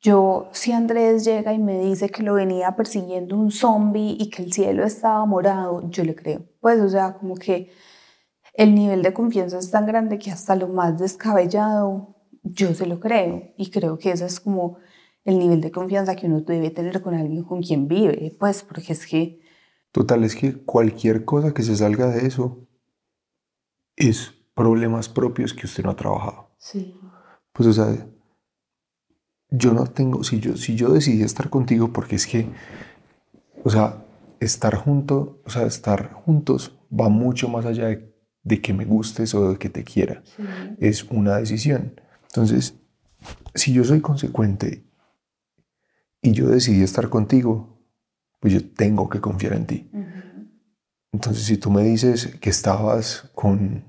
[0.02, 4.44] yo, si Andrés llega y me dice que lo venía persiguiendo un zombie y que
[4.44, 6.44] el cielo estaba morado, yo le creo.
[6.60, 7.72] Pues, o sea, como que
[8.56, 13.00] el nivel de confianza es tan grande que hasta lo más descabellado yo se lo
[13.00, 13.54] creo.
[13.58, 14.80] Y creo que ese es como
[15.24, 18.94] el nivel de confianza que uno debe tener con alguien con quien vive, pues, porque
[18.94, 19.40] es que,
[19.94, 22.65] Total, es que cualquier cosa que se salga de eso
[23.96, 26.52] es problemas propios que usted no ha trabajado.
[26.58, 27.00] sí,
[27.52, 28.08] Pues, o sea,
[29.50, 32.48] yo no tengo, si yo, si yo decidí estar contigo, porque es que,
[33.64, 34.04] o sea,
[34.40, 39.34] estar junto, o sea, estar juntos va mucho más allá de, de que me gustes
[39.34, 40.24] o de que te quiera.
[40.80, 42.00] Es una decisión.
[42.28, 42.76] Entonces,
[43.54, 44.86] si yo soy consecuente
[46.22, 47.80] y yo decidí estar contigo,
[48.40, 49.90] pues yo tengo que confiar en ti.
[51.16, 53.86] Entonces, si tú me dices que estabas con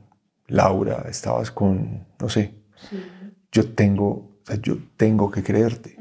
[0.46, 2.54] Laura, estabas con, no sé,
[3.50, 5.98] yo tengo, o sea, yo tengo que creerte.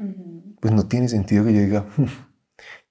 [0.60, 2.04] Pues no tiene sentido que yo diga, "Hmm,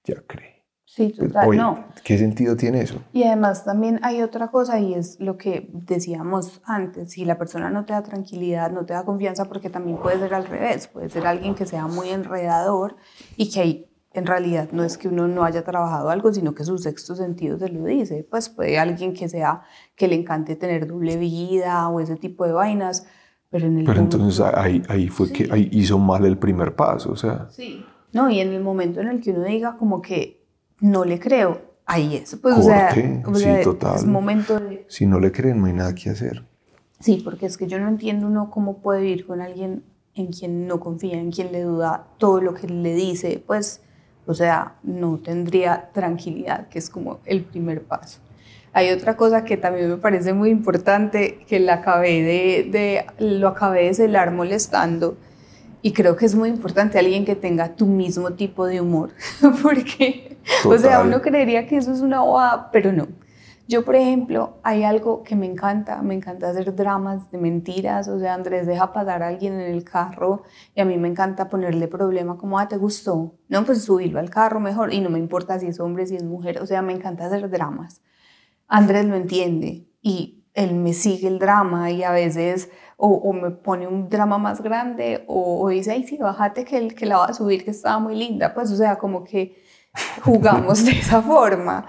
[0.04, 0.50] ya creí.
[0.84, 1.86] Sí, Pues, total, oye, no.
[2.04, 3.02] ¿Qué sentido tiene eso?
[3.14, 7.70] Y además también hay otra cosa y es lo que decíamos antes, si la persona
[7.70, 11.08] no te da tranquilidad, no te da confianza, porque también puede ser al revés, puede
[11.08, 12.96] ser alguien que sea muy enredador
[13.36, 13.86] y que ahí
[14.18, 17.58] en realidad no es que uno no haya trabajado algo, sino que su sexto sentido
[17.58, 19.62] se lo dice, pues puede alguien que sea,
[19.94, 23.06] que le encante tener doble vida o ese tipo de vainas,
[23.50, 26.74] pero en el Pero momento- entonces ahí, ahí fue que ahí hizo mal el primer
[26.76, 27.84] paso, o sea, Sí.
[28.12, 30.42] No, y en el momento en el que uno diga como que
[30.80, 32.36] no le creo, ahí es.
[32.36, 32.88] Pues, o sea,
[33.22, 33.96] Corte, sí, total.
[33.96, 34.86] es momento de...
[34.88, 36.44] si no le creen no hay nada que hacer.
[36.98, 40.66] Sí, porque es que yo no entiendo uno cómo puede vivir con alguien en quien
[40.66, 43.82] no confía, en quien le duda todo lo que le dice, pues,
[44.26, 48.18] o sea, no tendría tranquilidad, que es como el primer paso.
[48.72, 53.48] Hay otra cosa que también me parece muy importante, que la acabé de, de- lo
[53.48, 55.16] acabé de celar molestando,
[55.82, 59.10] y creo que es muy importante alguien que tenga tu mismo tipo de humor,
[59.62, 63.06] porque, o sea, uno creería que eso es una bobada, pero no.
[63.68, 68.18] Yo, por ejemplo, hay algo que me encanta, me encanta hacer dramas de mentiras, o
[68.18, 71.88] sea, Andrés deja pasar a alguien en el carro y a mí me encanta ponerle
[71.88, 73.34] problema como, ah, ¿te gustó?
[73.48, 76.22] No, pues subirlo al carro mejor y no me importa si es hombre, si es
[76.22, 78.02] mujer, o sea, me encanta hacer dramas.
[78.68, 83.88] Andrés lo entiende y él me sigue el drama y a veces o, me pone
[83.88, 87.26] un drama más grande o, o dice, ay, sí, bájate que, el, que la va
[87.26, 89.62] a subir, que estaba muy linda, pues, o sea, como que
[90.24, 91.86] jugamos de esa forma.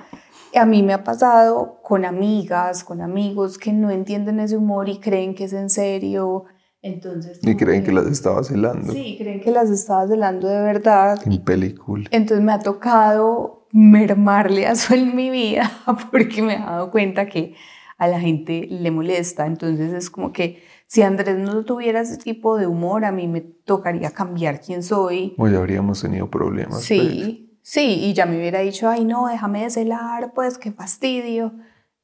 [0.58, 5.00] A mí me ha pasado con amigas, con amigos que no entienden ese humor y
[5.00, 6.46] creen que es en serio.
[6.82, 8.93] Entonces, Y creen que las estaba celando.
[8.93, 11.20] Sí, creen que las estaba celando de verdad.
[11.26, 12.08] En película.
[12.12, 15.72] Entonces me ha tocado mermarle a eso en mi vida
[16.12, 17.56] porque me he dado cuenta que
[17.98, 19.46] a la gente le molesta.
[19.46, 23.41] Entonces es como que si Andrés no tuviera ese tipo de humor, a mí me
[23.41, 25.36] tocaría cambiar quién soy.
[25.38, 26.76] O ya habríamos tenido problemas.
[26.76, 26.86] pues.
[26.86, 31.53] Sí, sí, y ya me hubiera dicho, ay no, déjame de celar, pues qué fastidio.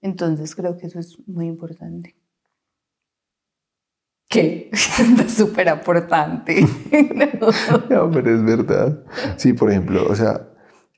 [0.02, 2.18] Entonces creo que eso es muy importante.
[4.28, 4.70] ¿Qué?
[4.74, 6.68] Está súper aportante.
[7.90, 9.04] No, pero es verdad.
[9.38, 10.50] Sí, por ejemplo, o sea,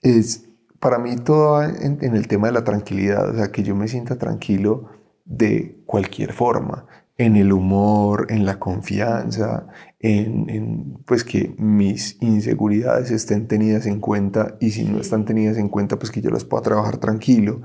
[0.01, 0.47] es
[0.79, 3.87] para mí todo en, en el tema de la tranquilidad, o sea, que yo me
[3.87, 4.89] sienta tranquilo
[5.25, 9.67] de cualquier forma, en el humor, en la confianza,
[9.99, 15.57] en, en, pues que mis inseguridades estén tenidas en cuenta y si no están tenidas
[15.57, 17.61] en cuenta, pues que yo las pueda trabajar tranquilo.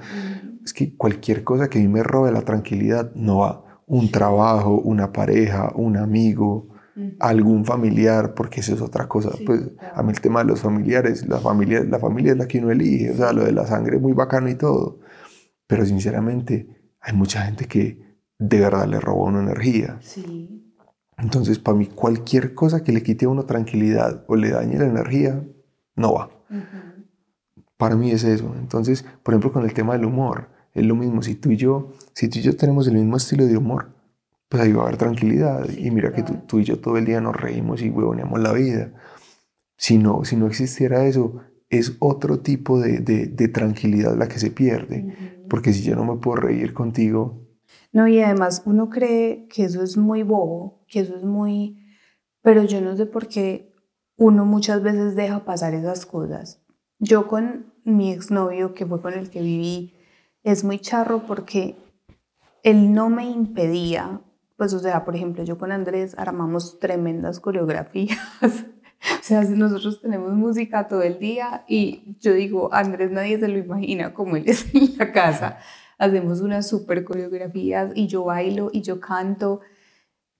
[0.64, 3.82] Es que cualquier cosa que a mí me robe la tranquilidad no va.
[3.86, 6.68] Un trabajo, una pareja, un amigo,
[7.18, 9.32] algún familiar, porque eso es otra cosa.
[9.36, 9.96] Sí, pues claro.
[9.96, 12.70] a mí el tema de los familiares, la familia, la familia es la que uno
[12.70, 15.00] elige, o sea, lo de la sangre es muy bacano y todo.
[15.66, 16.68] Pero sinceramente,
[17.00, 18.09] hay mucha gente que
[18.40, 19.98] de verdad le roba a uno energía.
[20.00, 20.66] Sí.
[21.18, 24.86] Entonces, para mí, cualquier cosa que le quite a uno tranquilidad o le dañe la
[24.86, 25.42] energía,
[25.94, 26.30] no va.
[27.76, 28.54] Para mí es eso.
[28.58, 31.22] Entonces, por ejemplo, con el tema del humor, es lo mismo.
[31.22, 33.90] Si tú y yo, si tú y yo tenemos el mismo estilo de humor,
[34.48, 35.66] pues ahí va a haber tranquilidad.
[35.68, 38.52] Sí, y mira que tú, y yo todo el día nos reímos y huevoneamos la
[38.52, 38.92] vida.
[39.76, 41.36] Si no, si no existiera eso,
[41.68, 45.44] es otro tipo de, de- de tranquilidad la que se pierde.
[45.48, 47.46] Porque si yo no me puedo reír contigo,
[47.92, 51.84] No, y además uno cree que eso es muy bobo, que eso es muy...
[52.42, 53.74] Pero yo no sé por qué
[54.16, 56.62] uno muchas veces deja pasar esas cosas.
[56.98, 59.94] Yo con mi exnovio, que fue con el que viví,
[60.42, 61.76] es muy charro porque
[62.62, 64.20] él no me impedía,
[64.56, 68.18] pues o sea, por ejemplo, yo con Andrés armamos tremendas coreografías.
[69.02, 73.56] O sea, nosotros tenemos música todo el día y yo digo, Andrés nadie se lo
[73.56, 75.58] imagina como él es en la casa.
[76.00, 79.60] Hacemos unas super coreografías y yo bailo y yo canto.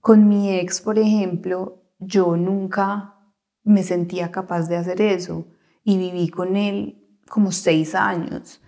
[0.00, 3.14] Con mi ex, por ejemplo, yo nunca
[3.62, 5.46] me sentía capaz de hacer eso
[5.84, 8.62] y viví con él como seis años.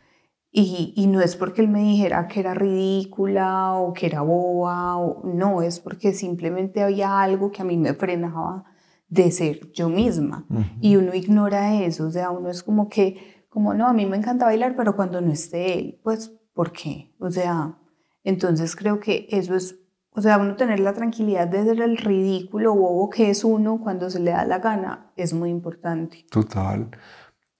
[0.50, 4.98] Y, y no es porque él me dijera que era ridícula o que era boba,
[4.98, 8.64] o, no, es porque simplemente había algo que a mí me frenaba
[9.08, 10.44] de ser yo misma.
[10.50, 14.04] ujú, Y uno ignora eso, o sea, uno es como que, como no, a mí
[14.04, 17.12] me encanta bailar, pero cuando no esté él, pues, ¿por qué?
[17.18, 17.76] O sea,
[18.24, 19.76] entonces creo que eso es,
[20.10, 24.10] o sea, uno tener la tranquilidad de ser el ridículo bobo que es uno cuando
[24.10, 26.24] se le da la gana es muy importante.
[26.30, 26.90] total.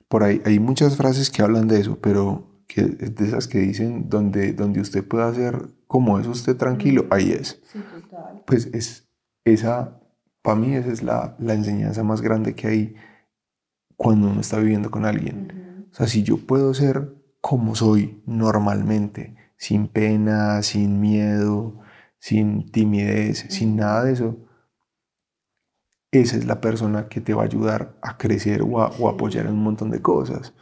[0.09, 4.11] Por ahí hay muchas frases que hablan de eso, pero que de esas que dicen
[4.11, 7.61] donde, donde usted pueda hacer como es usted tranquilo, ahí es.
[7.73, 8.43] Sí, total.
[8.47, 9.09] pues es
[9.45, 10.01] esa,
[10.43, 12.95] para mí esa es la, la enseñanza más grande que hay
[13.97, 15.89] cuando uno está viviendo con alguien.
[15.93, 21.81] O sea, si yo puedo ser como soy normalmente, sin pena, sin miedo,
[22.19, 24.37] sin timidez, sin nada de eso,
[26.13, 29.13] esa es la persona que te va a ayudar a crecer o a, o a
[29.13, 30.55] apoyar en un montón de cosas.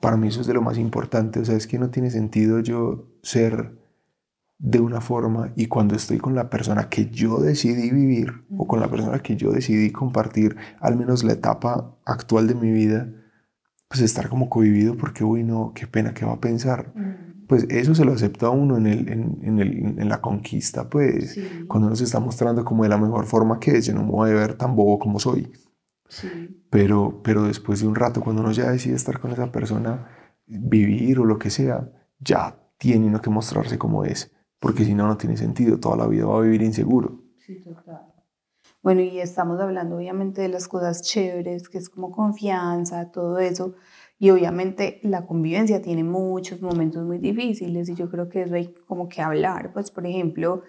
[0.00, 1.40] Para mí eso es de lo más importante.
[1.40, 3.76] O sea, es que no tiene sentido yo ser
[4.58, 8.80] de una forma y cuando estoy con la persona que yo decidí vivir o con
[8.80, 13.08] la persona que yo decidí compartir al menos la etapa actual de mi vida,
[13.90, 16.94] pues estar como cohibido porque, uy, no, qué pena, ¿qué va a pensar?
[17.48, 21.40] Pues eso se lo acepta a uno en, el, en, el, en la conquista, pues,
[21.66, 24.12] cuando uno se está mostrando como de la mejor forma que es, yo no me
[24.12, 25.52] voy a ver tan bobo como soy.
[26.70, 30.06] Pero, pero después de un rato, cuando uno ya decide estar con esa persona,
[30.46, 35.06] vivir o lo que sea, ya tiene uno que mostrarse como es porque si no,
[35.06, 37.22] no tiene sentido, toda la vida va a vivir inseguro.
[37.38, 38.09] Sí, total.
[38.82, 43.74] Bueno, y estamos hablando obviamente de las cosas chéveres, que es como confianza, todo eso,
[44.18, 48.72] y obviamente la convivencia tiene muchos momentos muy difíciles y yo creo que eso hay
[48.86, 50.62] como que hablar, pues por ejemplo,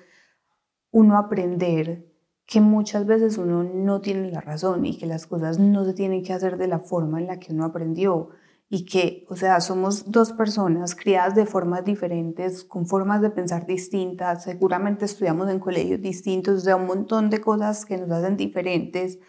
[0.91, 2.05] uno aprender
[2.45, 6.24] que muchas veces uno no tiene la razón y que las cosas no se tienen
[6.24, 8.30] que hacer de la forma en la que uno aprendió
[8.74, 13.65] y que, o sea, somos dos personas criadas de formas diferentes, con formas de pensar
[13.65, 18.38] distintas, seguramente estudiamos en colegios distintos, o sea, un montón de cosas que nos hacen
[18.38, 19.19] diferentes,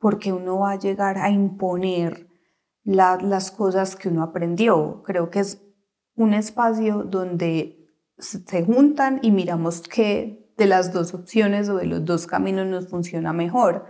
[0.00, 2.26] porque uno va a llegar a imponer
[2.82, 5.04] las cosas que uno aprendió.
[5.04, 5.64] Creo que es
[6.16, 7.86] un espacio donde
[8.18, 12.86] se juntan y miramos qué de las dos opciones o de los dos caminos nos
[12.86, 13.86] funciona mejor.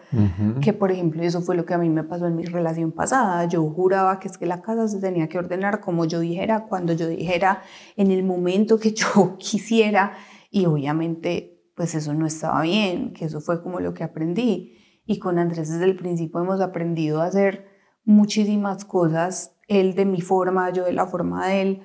[0.60, 3.44] Que por ejemplo, eso fue lo que a mí me pasó en mi relación pasada.
[3.46, 6.92] Yo juraba que es que la casa se tenía que ordenar como yo dijera, cuando
[6.92, 7.62] yo dijera,
[7.96, 10.12] en el momento que yo quisiera.
[10.48, 14.76] Y obviamente, pues eso no estaba bien, que eso fue como lo que aprendí.
[15.04, 17.66] Y con Andrés desde el principio hemos aprendido a hacer
[18.04, 21.82] muchísimas cosas, él de mi forma, yo de la forma de él.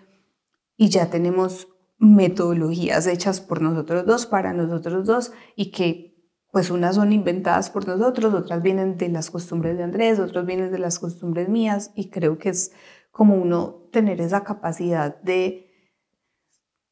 [0.78, 6.16] Y ya tenemos metodologías hechas por nosotros dos, para nosotros dos, y que
[6.52, 10.72] pues unas son inventadas por nosotros, otras vienen de las costumbres de Andrés, otras vienen
[10.72, 12.72] de las costumbres mías, y creo que es
[13.12, 15.70] como uno tener esa capacidad de,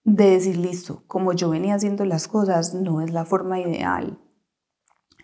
[0.03, 4.19] de decir, listo, como yo venía haciendo las cosas, no es la forma ideal.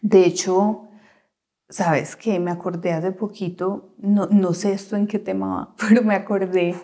[0.01, 0.87] De hecho,
[1.67, 2.39] ¿sabes qué?
[2.39, 6.75] Me acordé hace poquito, no, no sé esto en qué tema pero me acordé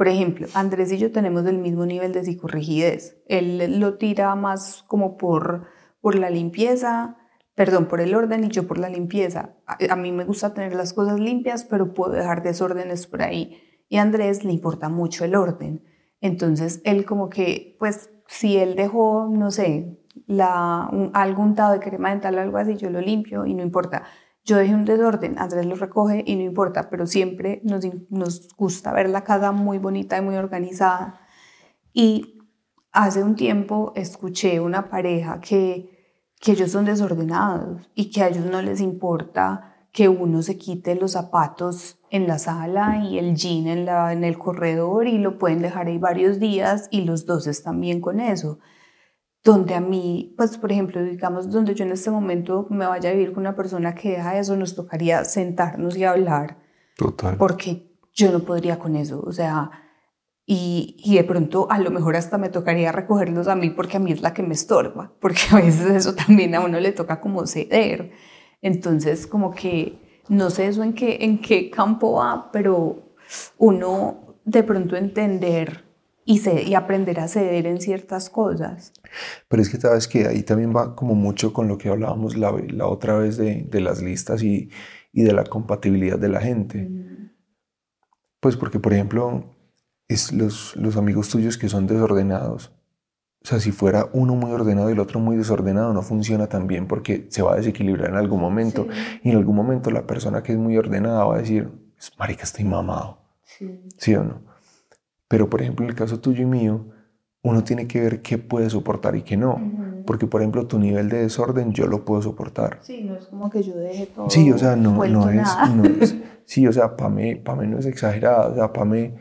[0.00, 3.22] por ejemplo, Andrés y yo tenemos el mismo nivel de psicorrigidez.
[3.26, 5.66] Él lo tira más como por,
[6.00, 7.18] por la limpieza,
[7.54, 9.56] perdón, por el orden y yo por la limpieza.
[9.66, 13.60] A, mí me gusta tener las cosas limpias, pero puedo dejar desórdenes por ahí.
[13.90, 15.84] Y Andrés le importa mucho el orden.
[16.22, 21.80] Entonces, él como que, pues, si él dejó, no sé, la, un, algún tado de
[21.80, 24.04] crema dental o algo así, yo lo limpio y no importa.
[24.44, 29.08] Yo dejé un desorden, Andrés lo recoge y no importa, pero siempre nos, gusta ver
[29.10, 31.20] la casa muy bonita y muy organizada.
[31.92, 32.38] Y
[32.92, 35.98] hace un tiempo escuché una pareja que,
[36.46, 41.12] ellos son desordenados y que a ellos no les importa que uno se quite los
[41.12, 45.88] zapatos en la sala y el jean en, en el corredor y lo pueden dejar
[45.88, 48.58] ahí varios días y los dos están bien con eso
[49.42, 53.12] donde a mí, pues por ejemplo, digamos, donde yo en este momento me vaya a
[53.12, 56.58] vivir con una persona que deja eso, nos tocaría sentarnos y hablar.
[56.96, 57.36] Total.
[57.36, 59.70] Porque yo no podría con eso, o sea,
[60.44, 64.00] y, y, de pronto a lo mejor hasta me tocaría recogerlos a mí porque a
[64.00, 67.20] mí es la que me estorba, porque a veces eso también a uno le toca
[67.20, 68.10] como ceder.
[68.60, 73.14] Entonces, como que no sé eso en qué, en qué campo va, pero
[73.58, 75.89] uno de pronto entender
[76.24, 78.92] y, y aprender a ceder en ciertas cosas.
[79.48, 82.52] Pero es que sabes que ahí también va como mucho con lo que hablábamos la,
[82.68, 84.70] la otra vez de, de, las listas y,
[85.12, 86.88] y, de la compatibilidad de la gente.
[88.40, 89.56] Pues porque, por ejemplo,
[90.08, 92.72] es los, los amigos tuyos que son desordenados.
[93.42, 96.66] O sea, si fuera uno muy ordenado y el otro muy desordenado, no funciona tan
[96.66, 98.86] bien porque se va a desequilibrar en algún momento.
[99.22, 101.70] Y en algún momento la persona que es muy ordenada va a decir,
[102.18, 103.18] marica, estoy mamado.
[103.44, 103.80] Sí.
[103.96, 104.49] ¿Sí o no?
[105.30, 106.86] Pero, por ejemplo, en el caso tuyo y mío,
[107.44, 110.02] uno tiene que ver qué puede soportar y qué no.
[110.04, 112.78] Porque, por ejemplo, tu nivel de desorden yo lo puedo soportar.
[112.80, 114.28] Sí, no es como que yo deje todo.
[114.28, 116.16] Sí, o sea, no, no, es, no es,
[116.46, 118.50] Sí, o sea, para mí, mí no es exagerado.
[118.50, 119.14] O sea, para mí,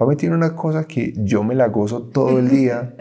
[0.00, 2.96] mí tiene una cosa que yo me la gozo todo el día,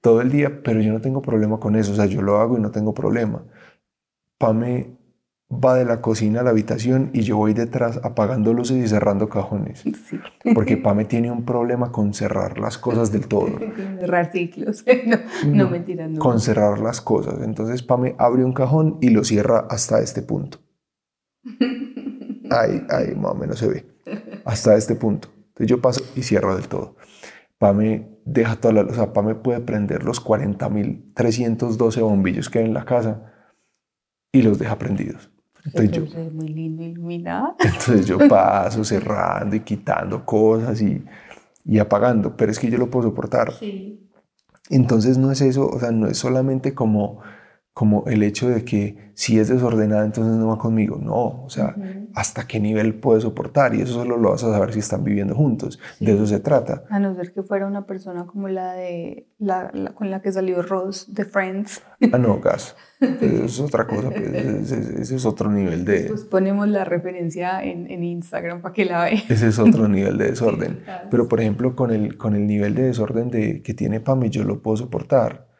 [0.00, 1.92] todo el día, pero yo no tengo problema con eso.
[1.92, 3.46] O sea, yo lo hago y no tengo problema.
[4.36, 4.98] Para mí,
[5.60, 9.28] va de la cocina a la habitación y yo voy detrás apagando luces y cerrando
[9.28, 9.84] cajones.
[10.54, 13.48] Porque Pame tiene un problema con cerrar las cosas del todo.
[14.00, 14.84] Cerrar ciclos.
[15.46, 16.18] No, no, mentira, no.
[16.18, 17.42] Con cerrar las cosas.
[17.42, 20.58] Entonces Pame abre un cajón y lo cierra hasta este punto.
[22.50, 23.86] Ahí, ahí más o menos se ve.
[24.44, 25.28] Hasta este punto.
[25.36, 26.96] Entonces yo paso y cierro del todo.
[27.58, 32.74] Pame deja toda la, o sea, Pame puede prender los 40.312 bombillos que hay en
[32.74, 33.32] la casa
[34.32, 35.33] y los deja prendidos
[35.64, 37.54] Entonces yo, Entonces, muy lindo iluminada.
[37.64, 41.02] entonces yo paso cerrando y quitando cosas y,
[41.64, 43.52] y apagando, pero es que yo lo puedo soportar.
[43.52, 44.00] Sí.
[44.70, 47.20] Entonces no es eso, o sea, no es solamente como,
[47.74, 51.74] como el hecho de que si es desordenada entonces no va conmigo, no, o sea,
[52.14, 55.34] hasta qué nivel puede soportar y eso solo lo vas a saber si están viviendo
[55.34, 56.84] juntos, de eso se trata.
[56.88, 60.30] A no ser que fuera una persona como la de la, la- con la que
[60.30, 61.82] salió Ross de Friends.
[62.12, 66.22] Ah, no, gas, eso es otra cosa, pues, ese, ese- es otro nivel de, Pues
[66.24, 69.18] ponemos la referencia en, en Instagram para que la vean.
[69.28, 70.84] ese es otro nivel de desorden.
[71.10, 74.44] Pero por ejemplo, con el, con el nivel de desorden de, que tiene Pame, yo
[74.44, 75.52] lo puedo soportar.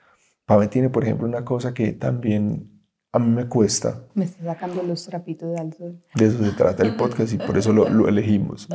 [0.47, 2.71] Pame tiene, por ejemplo, una cosa que también
[3.13, 6.03] a mí me cuesta, Me está sacando los trapitos al sol.
[6.17, 8.69] De eso se trata el podcast y por eso lo, lo elegimos.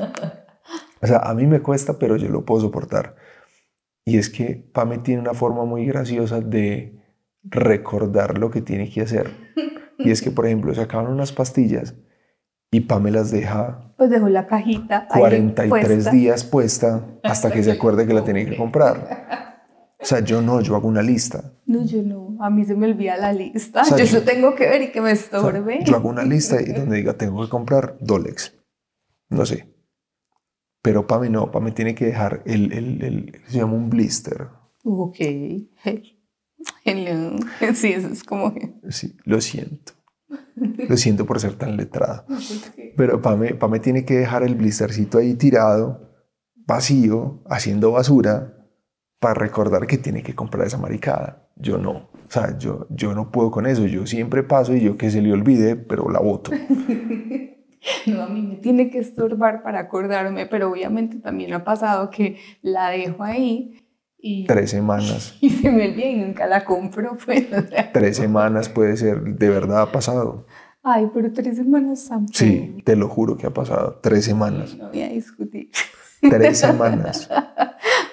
[1.01, 3.15] O sea, a mí me cuesta, pero yo lo puedo soportar.
[4.05, 6.99] Y es que Pame tiene una forma muy graciosa de
[7.43, 9.29] recordar lo que tiene que hacer.
[9.97, 11.95] Y es que, por ejemplo, se acaban unas pastillas
[12.71, 15.07] y Pame las deja Pues dejó la cajita.
[15.09, 16.11] ahí 43 puesta.
[16.11, 19.18] días puesta hasta que se acuerde que la tiene que comprar.
[20.01, 21.51] O sea, yo no, yo hago una lista.
[21.65, 22.37] No, yo no.
[22.41, 23.81] A mí se me olvida la lista.
[23.81, 25.79] O sea, yo yo- tengo que ver y que me O sea, estorbe.
[25.85, 28.53] yo hago una lista y donde diga tengo que comprar Dolex.
[29.29, 29.67] No sé.
[30.81, 34.47] Pero Pame no, Pame tiene que dejar el, el, el- se llama un blister.
[34.85, 35.17] Ok.
[36.85, 37.35] Hello.
[37.73, 38.53] Sí, eso es como.
[38.89, 39.93] Sí, lo siento.
[40.55, 42.25] Lo siento por ser tan letrada.
[42.97, 46.13] Pero Pame, Pame tiene que dejar el blistercito ahí tirado,
[46.55, 48.58] vacío, haciendo basura,
[49.19, 51.47] para recordar que tiene que comprar esa maricada.
[51.55, 51.91] Yo no.
[51.91, 53.85] O sea, yo, yo no puedo con eso.
[53.85, 56.51] Yo siempre paso y yo que se le olvide, pero la voto.
[58.07, 62.37] No, a mí me tiene que estorbar para acordarme, pero obviamente también ha pasado que
[62.61, 63.79] la dejo ahí
[64.17, 65.37] y, Tres semanas.
[65.41, 67.17] y se me olvida y nunca la compro.
[67.25, 70.45] Pues, o sea, Tres semanas puede ser, de verdad ha pasado.
[70.83, 72.33] ay, pero tres semanas tampoco.
[72.37, 73.99] Sí, te lo juro que ha pasado.
[74.03, 74.75] Tres semanas.
[74.75, 75.69] No voy a discutir.
[76.21, 77.29] Tres semanas.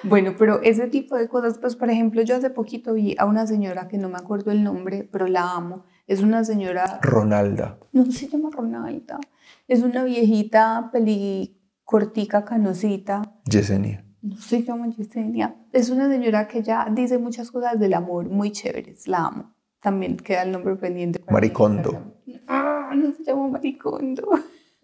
[0.03, 3.45] Bueno, pero ese tipo de cosas, pues por ejemplo, yo hace poquito vi a una
[3.47, 5.83] señora que no me acuerdo el nombre, pero la amo.
[6.05, 7.79] Es una señora, Ronalda.
[7.91, 9.19] no se llama Ronalda,
[9.67, 14.05] es una viejita pelicortica, canosita, Yesenia.
[14.21, 15.55] no se llama Yesenia.
[15.73, 19.55] Es una señora que ya dice muchas cosas del amor muy chéveres, la amo.
[19.81, 21.21] También queda el nombre pendiente.
[21.29, 22.13] Maricondo.
[22.47, 24.29] Ah, no se llama Maricondo.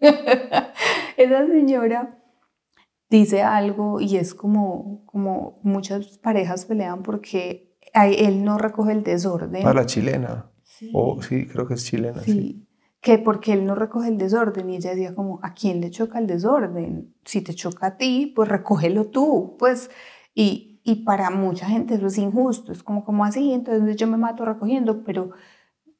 [1.16, 2.18] Esa señora
[3.10, 9.66] dice algo y es como, como muchas parejas pelean porque él no recoge el desorden.
[9.66, 10.50] A la chilena.
[10.62, 10.90] Sí.
[10.92, 12.20] Oh, sí, creo que es chilena.
[12.20, 12.32] Sí.
[12.32, 12.66] Sí,
[13.04, 16.18] que porque él no recoge el desorden y ella decía como, ¿a quién le choca
[16.18, 17.14] el desorden?
[17.24, 19.90] Si te choca a ti, pues recógelo tú, pues,
[20.34, 24.16] y, y para mucha gente eso es injusto, es como, como así, entonces yo me
[24.16, 25.32] mato recogiendo, pero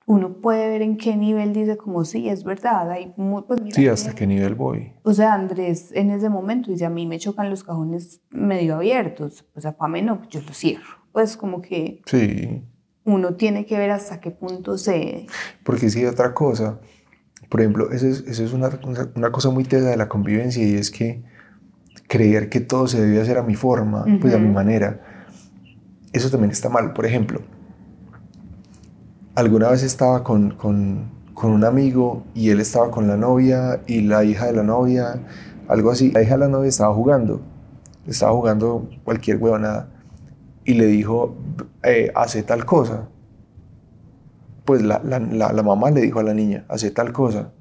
[0.07, 3.75] uno puede ver en qué nivel dice como, sí, es verdad, hay mu- pues mira,
[3.75, 4.93] Sí, hasta qué nivel voy.
[5.03, 9.45] o sea, Andrés en ese momento dice, a mí me chocan los cajones medio abiertos,
[9.53, 12.63] pues a Pame no, yo lo cierro, pues como que Sí.
[13.05, 15.27] uno tiene que ver hasta qué punto se...
[15.65, 16.81] Porque sí otra cosa.
[17.49, 18.71] Por ejemplo, eso es, eso es una,
[19.15, 21.23] una- cosa muy tesa de la convivencia y es que
[22.09, 25.01] creer que todo se debe hacer a mi forma, pues a mi manera,
[26.13, 26.93] eso también está mal.
[26.93, 27.41] Por ejemplo,
[29.35, 34.03] alguna vez estaba con, con, con un amigo y él estaba con la novia y
[34.03, 35.21] la hija de la novia,
[35.69, 36.11] algo así.
[36.13, 37.41] La hija de la novia estaba jugando,
[38.07, 39.89] estaba jugando cualquier huevonada
[40.65, 41.37] y le dijo,
[41.85, 43.09] eh, hace tal cosa
[44.65, 45.19] pues la, la-
[45.53, 47.53] la- mamá le dijo a la niña, hace tal cosa.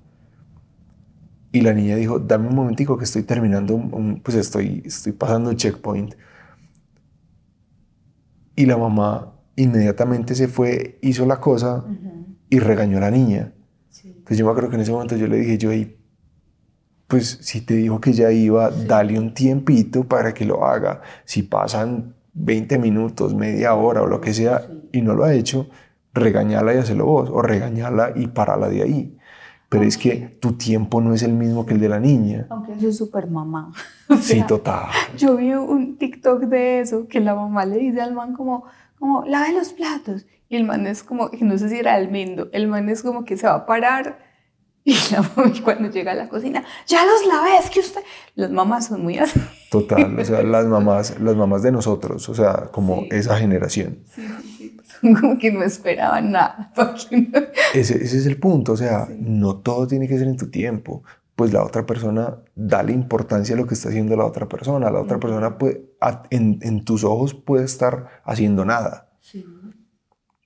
[1.52, 5.12] Y la niña dijo, dame un momentico que estoy terminando, un- un- pues estoy, estoy
[5.14, 6.16] pasando el checkpoint.
[8.56, 11.86] Y la mamá inmediatamente se fue, hizo la cosa
[12.50, 13.54] y regañó a la niña.
[14.04, 15.98] Entonces yo me acuerdo que en ese momento yo le dije, yo, "Ey,
[17.08, 21.02] pues si te dijo que ya iba, dale un tiempito para que lo haga.
[21.26, 25.68] Si pasan 20 minutos, media hora o lo que sea y no lo ha hecho,
[26.14, 29.18] regañala y hacelo vos, o regañala y parala de ahí.
[29.70, 32.46] Pero es que tu tiempo no es el mismo que el de la niña.
[32.50, 33.72] Aunque eso es súper mamá.
[34.10, 34.90] O Sí, sea, total.
[35.18, 38.66] Yo vi un TikTok de eso, que la mamá le dice al man como,
[39.04, 40.26] como, lave los platos.
[40.48, 43.02] Y el man es como, que no sé si era el Mendo, el man es
[43.04, 44.18] como que se va a parar.
[44.86, 48.02] Y la mamá cuando llega a la cocina, ya los lavé, es que usted...
[48.36, 49.40] Las mamás son muy así.
[49.72, 53.08] Total, o sea, las mamás, las mamás de nosotros, o sea, como Sí.
[53.12, 54.00] esa generación.
[55.00, 56.72] Son como que no esperaban nada.
[56.76, 57.40] porque no-
[57.74, 61.04] Ese, ese es el punto, o sea, no todo tiene que ser en tu tiempo.
[61.36, 64.92] Pues la otra persona, dale importancia a lo que está haciendo la otra persona.
[64.92, 65.86] La otra persona puede,
[66.30, 69.10] en, en tus ojos puede estar haciendo nada.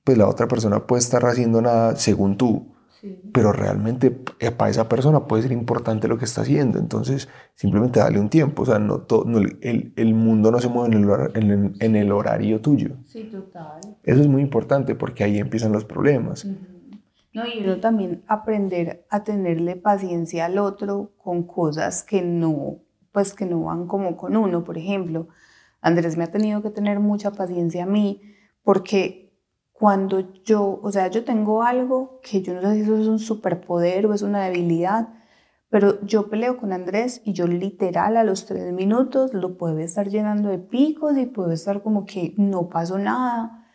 [0.04, 2.74] Pues la otra persona puede estar haciendo nada según tú.
[3.34, 6.80] pero realmente eh, para esa persona puede ser importante lo que está haciendo.
[6.80, 8.64] Entonces, simplemente dale un tiempo.
[8.64, 9.06] O sea, no,
[9.62, 12.96] el, el, mundo no se mueve en el, en, en el, horario tuyo.
[13.06, 13.82] Sí, total.
[14.04, 16.48] Eso es muy importante porque ahí empiezan los problemas.
[17.38, 22.80] No, y uno también aprender a tenerle paciencia al otro con cosas que no,
[23.12, 24.64] pues que no van como con uno.
[24.64, 25.28] Por ejemplo,
[25.80, 28.24] Andrés me ha tenido que tener mucha paciencia a mí
[28.64, 29.40] porque
[29.72, 33.20] cuando yo, o sea, yo tengo algo que yo no sé si eso es un
[33.20, 35.10] superpoder o es una debilidad,
[35.70, 40.10] pero yo peleo con Andrés y yo literal a los tres minutos lo puedo estar
[40.10, 43.68] llenando de picos y puedo estar como que no pasó nada.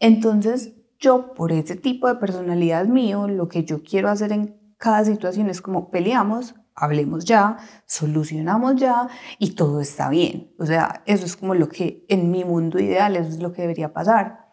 [0.00, 5.04] Entonces yo, por ese tipo de personalidad mío, lo que yo quiero hacer en cada
[5.04, 10.52] situación es como peleamos, hablemos ya, solucionamos ya y todo está bien.
[10.58, 13.62] O sea, eso es como lo que en mi mundo ideal, eso es lo que
[13.62, 14.48] debería pasar.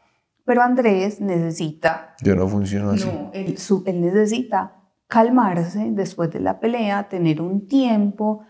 [0.46, 2.16] Pero Andrés necesita...
[2.22, 3.06] Yo no funciono así.
[3.06, 4.76] No, él, él necesita
[5.08, 8.44] calmarse después de la pelea, tener un tiempo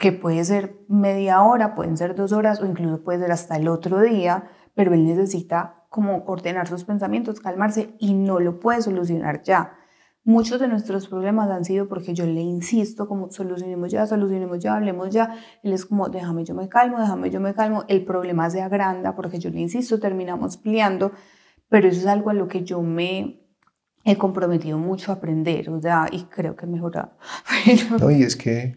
[0.00, 3.68] que puede ser media hora, pueden ser dos horas o incluso puede ser hasta el
[3.68, 9.42] otro día, pero él necesita como ordenar sus pensamientos, calmarse y no lo puede solucionar
[9.42, 9.74] ya.
[10.24, 14.74] Muchos de nuestros problemas han sido porque yo le insisto como solucionemos ya, solucionemos ya,
[14.74, 15.34] hablemos ya.
[15.62, 17.84] Él es como déjame yo me calmo, déjame yo me calmo.
[17.88, 21.12] El problema se agranda porque yo le insisto, terminamos peleando,
[21.70, 23.40] pero eso es algo a lo que yo me
[24.04, 27.12] he comprometido mucho a aprender, o sea, y creo que he mejorado.
[28.00, 28.76] No, y es que,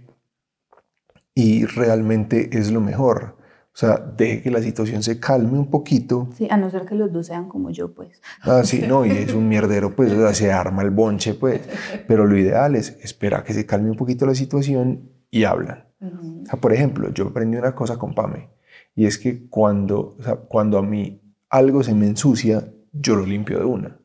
[1.35, 3.40] y realmente es lo mejor.
[3.73, 6.27] O sea, deje que la situación se calme un poquito.
[6.35, 8.21] Sí, a no ser que los dos sean como yo, pues.
[8.41, 11.61] Ah, sí, no, y es un mierdero, pues, o sea, se arma el bonche, pues.
[12.05, 15.85] Pero lo ideal es esperar que se calme un poquito la situación y hablan.
[16.01, 18.49] O sea, por ejemplo, yo aprendí una cosa con Pame,
[18.93, 23.25] y es que cuando, o sea, cuando a mí algo se me ensucia, yo lo
[23.25, 23.97] limpio de una.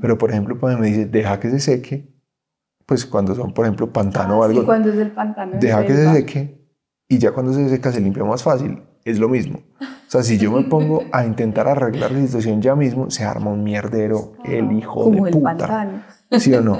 [0.00, 2.12] Pero, por ejemplo, Pame me dice, deja que se seque,
[2.84, 4.60] pues cuando son, por ejemplo, pantano o ah, algo.
[4.60, 5.58] Sí, cuando es el pantano.
[5.58, 6.68] Deja que se seque,
[7.08, 9.60] y ya cuando se seca se limpia más fácil es lo mismo.
[9.80, 13.50] O sea, si yo me pongo a intentar arreglar la situación ya mismo, se arma
[13.50, 15.50] un mierdero el hijo Como de puta.
[15.50, 16.02] El pantano.
[16.38, 16.78] ¿Sí o no?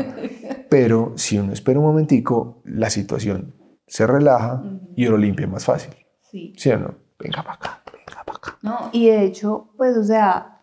[0.68, 3.54] Pero si uno espera un momentico, la situación
[3.86, 4.62] se relaja
[4.96, 5.94] y uno limpia más fácil.
[6.30, 6.52] Sí.
[6.56, 6.94] ¿Sí o no?
[7.18, 8.58] Venga para acá, venga para acá.
[8.62, 10.62] No, y de hecho, pues, o sea,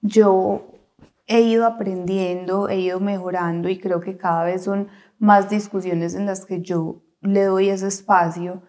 [0.00, 0.70] yo
[1.26, 4.88] he ido aprendiendo, he ido mejorando y creo que cada vez son
[5.18, 8.62] más discusiones en las que yo le doy ese espacio,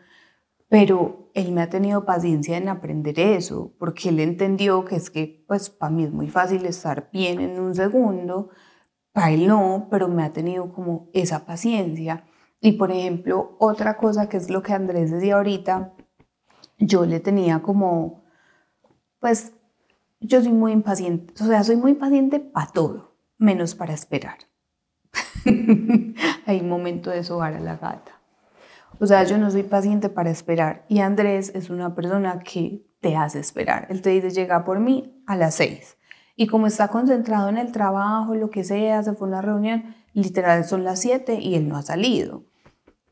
[0.70, 5.44] pero él me ha tenido paciencia en aprender eso, porque él entendió que es que,
[5.48, 8.50] pues, para mí es muy fácil estar bien en un segundo,
[9.14, 12.26] para él no, pero me ha tenido como esa paciencia.
[12.60, 15.94] Y, por ejemplo, otra cosa que es lo que Andrés decía ahorita,
[16.78, 18.24] yo le tenía como,
[19.20, 19.54] pues,
[20.20, 24.38] yo soy muy impaciente, o sea, soy muy paciente para todo, menos para esperar.
[26.46, 28.21] Hay momento de sobar a la gata.
[29.00, 30.86] O sea, yo no soy paciente para esperar.
[30.88, 33.88] Y Andrés es una persona que te hace esperar.
[33.90, 35.98] Él te dice, llega por mí a las seis.
[36.36, 39.96] Y como está concentrado en el trabajo, lo que sea, se fue a una reunión,
[40.14, 42.46] literal son las siete y él no ha salido.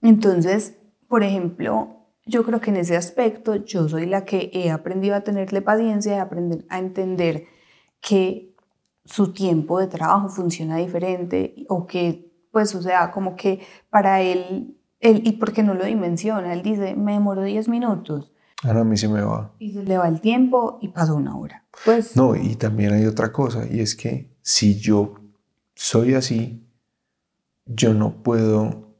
[0.01, 0.77] Entonces,
[1.07, 5.21] por ejemplo, yo creo que en ese aspecto yo soy la que he aprendido a
[5.21, 7.45] tenerle paciencia y aprender a entender
[8.01, 8.55] que
[9.03, 14.78] su tiempo de trabajo funciona diferente o que, pues, o sea, como que para él
[14.99, 16.53] él, ¿Y por qué no lo dimensiona?
[16.53, 18.31] Él dice, me demoro 10 minutos.
[18.63, 19.53] Ahora a mí se me va.
[19.59, 21.65] Y se le va el tiempo y pasó una hora.
[21.85, 25.15] Pues, no, y también hay otra cosa, y es que si yo
[25.75, 26.67] soy así,
[27.65, 28.95] yo no puedo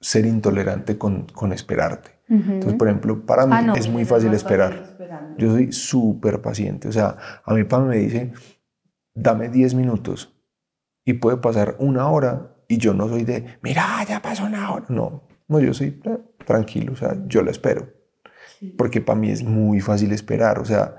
[0.00, 2.18] ser intolerante con, con esperarte.
[2.28, 4.98] Entonces, por ejemplo, para mí ah, es muy fácil esperar.
[5.38, 6.86] Yo soy súper paciente.
[6.88, 8.32] O sea, a mi papá me dice,
[9.14, 10.36] dame 10 minutos
[11.06, 14.84] y puede pasar una hora y yo no soy de, mira, ya pasó una hora.
[14.90, 17.88] No, no, yo soy eh, tranquilo, o sea, yo la espero.
[18.76, 20.96] Porque para mí es muy fácil esperar, o sea,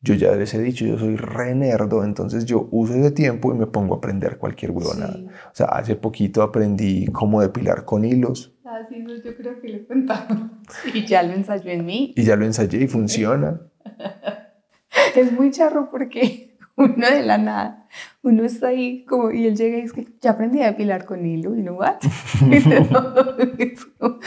[0.00, 3.58] yo ya les he dicho, yo soy re nerdo, entonces yo uso ese tiempo y
[3.58, 5.16] me pongo a aprender cualquier huevonada.
[5.52, 8.52] O sea, hace poquito aprendí cómo depilar con hilos.
[8.64, 10.50] Ah, sí, yo creo que le he contado.
[10.94, 12.14] Y ya lo ensayé en mí.
[12.16, 13.60] Y ya lo ensayé y funciona.
[15.14, 17.86] es muy charro porque uno de la nada,
[18.22, 21.56] uno está ahí como, y él llega y dice, ya aprendí a depilar con hilo,
[21.56, 21.96] y no, what?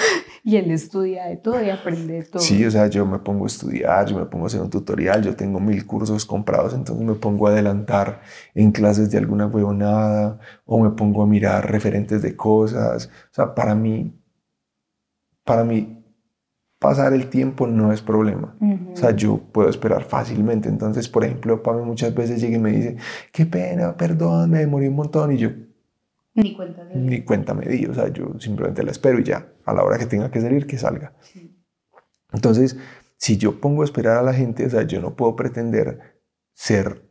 [0.43, 2.41] y él estudia de todo y aprende de todo.
[2.41, 5.23] Sí, o sea, yo me pongo a estudiar, yo me pongo a hacer un tutorial,
[5.23, 8.21] yo tengo mil cursos comprados, entonces me pongo a adelantar
[8.53, 13.55] en clases de alguna huevonada, o me pongo a mirar referentes de cosas, o sea,
[13.55, 14.13] para mí,
[15.43, 16.04] para mí,
[16.85, 18.55] pasar el tiempo no es problema.
[18.93, 20.69] O sea, yo puedo esperar fácilmente.
[20.69, 22.97] Entonces, por ejemplo, Pame muchas veces llega y me dice,
[23.31, 25.31] qué pena, perdón, me demoré un montón.
[25.31, 25.49] Y yo,
[26.35, 27.87] Ni cuenta, de ni cuenta me di.
[27.87, 30.67] O sea, yo simplemente la espero y ya, a la hora que tenga que salir,
[30.67, 31.13] que salga.
[32.31, 32.77] Entonces,
[33.17, 36.19] si yo pongo a esperar a la gente, o sea, yo no puedo pretender
[36.53, 37.01] ser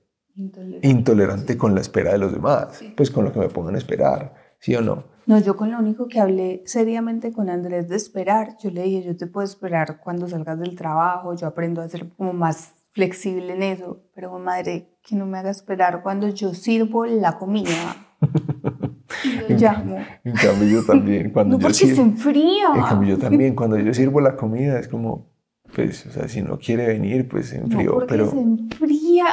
[0.82, 4.34] intolerante, con la espera de los demás, pues con lo que me pongan a esperar,
[4.64, 5.04] ¿sí o no?
[5.26, 9.02] No, yo con lo único que hablé seriamente con Andrés de esperar, yo le dije,
[9.02, 13.52] yo te puedo esperar cuando salgas del trabajo, yo aprendo a ser como más flexible
[13.52, 18.06] en eso, pero madre, que no me haga esperar cuando yo sirvo la comida.
[19.24, 19.98] y lo llamo.
[20.24, 22.68] En cambio yo también, cuando no, yo porque se enfría.
[22.74, 25.30] En cambio yo también, cuando yo sirvo la comida es como,
[25.74, 28.30] pues, o sea, si no quiere venir, pues se enfrió, no, porque pero...
[28.30, 28.38] se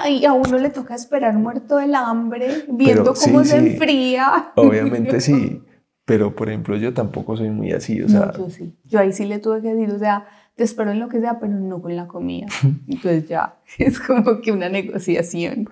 [0.10, 4.52] y a uno le toca esperar muerto del hambre, viendo cómo se enfría.
[4.56, 5.62] Obviamente sí,
[6.06, 8.32] pero por ejemplo yo tampoco soy muy así, o sea...
[8.38, 11.10] yo sí, yo ahí sí le tuve que decir, o sea, te espero en lo
[11.10, 12.48] que sea, pero no con la comida.
[12.88, 15.70] Entonces ya, es como que una negociación.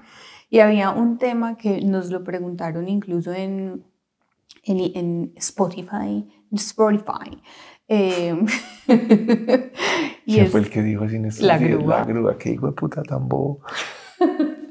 [0.50, 3.84] Y había un tema que nos lo preguntaron incluso en,
[4.64, 7.40] en, en Spotify, en Spotify.
[7.88, 8.36] Eh,
[10.26, 12.00] y ¿Quién fue el que dijo así La grúa.
[12.00, 13.62] La grúa, que hijo de puta tan bobo.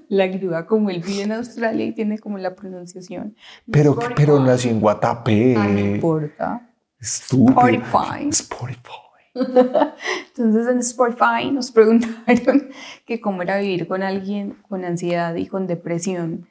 [0.09, 3.36] La grúa, como él vive en Australia y tiene como la pronunciación.
[3.70, 5.54] Pero, pero nació en Guatapé.
[5.56, 6.70] Ah, no importa.
[6.98, 7.61] Estúpido.
[7.61, 8.28] Spotify.
[8.28, 9.09] Spotify.
[9.34, 12.70] Entonces en Spotify nos preguntaron
[13.06, 16.48] que cómo era vivir con alguien con ansiedad y con depresión.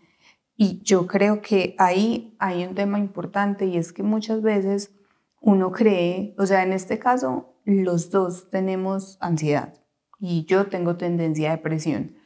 [0.55, 4.91] Y yo creo que ahí hay un tema importante y es que muchas veces
[5.39, 9.73] uno cree, o sea, en este caso los dos tenemos ansiedad
[10.19, 12.16] y yo tengo tendencia a depresión,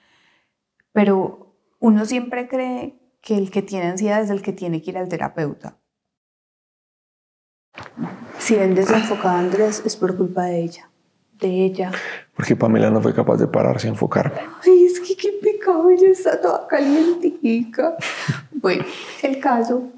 [0.93, 4.97] pero uno siempre cree que el que tiene ansiedad es el que tiene que ir
[4.97, 5.77] al terapeuta.
[8.39, 10.89] Si ven desenfocada a Andrés es por culpa de ella,
[11.39, 11.91] de ella.
[12.35, 14.39] Porque Pamela no fue capaz de pararse a enfocarme.
[14.65, 17.95] Ay, es que qué pecado, ella está toda calientica.
[18.51, 18.83] bueno,
[19.21, 19.89] el caso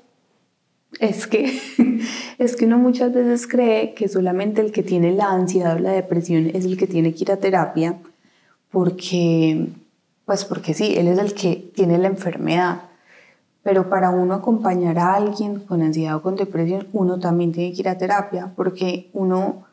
[1.00, 1.60] es que,
[2.38, 5.92] es que uno muchas veces cree que solamente el que tiene la ansiedad o la
[5.92, 7.98] depresión es el que tiene que ir a terapia
[8.72, 9.68] porque,
[10.26, 12.84] pues porque sí, él es el que tiene la enfermedad.
[13.64, 17.82] Pero para uno acompañar a alguien con ansiedad o con depresión, uno también tiene que
[17.82, 19.66] ir a terapia porque uno,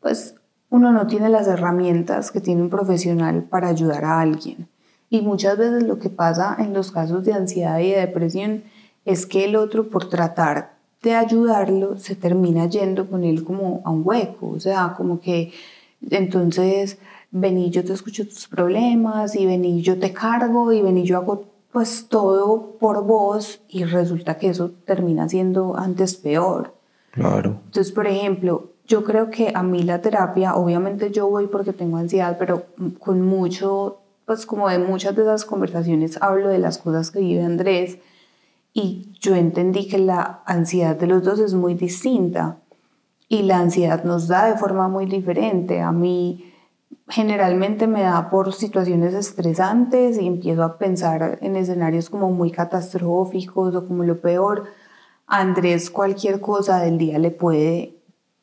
[0.00, 0.34] pues,
[0.70, 4.68] uno no tiene las herramientas que tiene un profesional para ayudar a alguien.
[5.10, 8.64] Y muchas veces lo que pasa en los casos de ansiedad y de depresión
[9.04, 13.90] es que el otro, por tratar de ayudarlo, se termina yendo con él como a
[13.90, 14.48] un hueco.
[14.48, 15.52] O sea, como que
[16.10, 16.98] entonces,
[17.38, 21.44] vení, yo te escucho tus problemas y vení, yo te cargo y vení, yo hago
[21.70, 26.74] pues todo por vos y resulta que eso termina siendo antes peor.
[27.10, 27.60] Claro.
[27.66, 31.98] Entonces, por ejemplo, yo creo que a mí la terapia, obviamente yo voy porque tengo
[31.98, 32.66] ansiedad, pero
[32.98, 37.42] con mucho, pues como de muchas de esas conversaciones hablo de las cosas que vive
[37.42, 37.98] Andrés
[38.72, 42.58] y yo entendí que la ansiedad de los dos es muy distinta
[43.28, 45.80] y la ansiedad nos da de forma muy diferente.
[45.80, 46.45] A mí
[47.08, 53.74] generalmente me da por situaciones estresantes y empiezo a pensar en escenarios como muy catastróficos
[53.74, 54.64] o como lo peor.
[55.26, 57.96] Andrés cualquier cosa del día le puede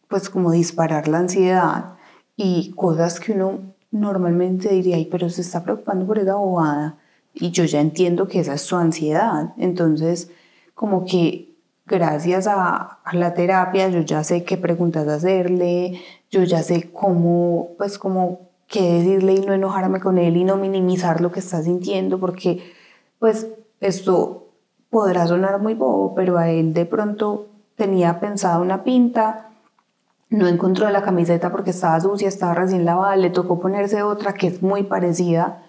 [0.07, 1.95] pues como disparar la ansiedad
[2.35, 6.97] y cosas que uno normalmente diría, Ay, pero se está preocupando por esa bobada
[7.33, 9.53] y yo ya entiendo que esa es su ansiedad.
[9.57, 10.31] Entonces,
[10.75, 15.99] como que gracias a, a, la terapia yo ya sé qué preguntas hacerle,
[16.33, 20.57] yo ya sé cómo, pues como qué decirle y no enojarme con él y no
[20.57, 22.73] minimizar lo que está sintiendo, porque
[23.19, 23.47] pues
[23.79, 24.47] esto
[24.89, 29.51] podrá sonar muy bobo, pero a él de pronto tenía pensada una pinta,
[30.29, 34.47] no encontró la camiseta porque estaba sucia, estaba recién lavada, le tocó ponerse otra que
[34.47, 35.63] es muy parecida,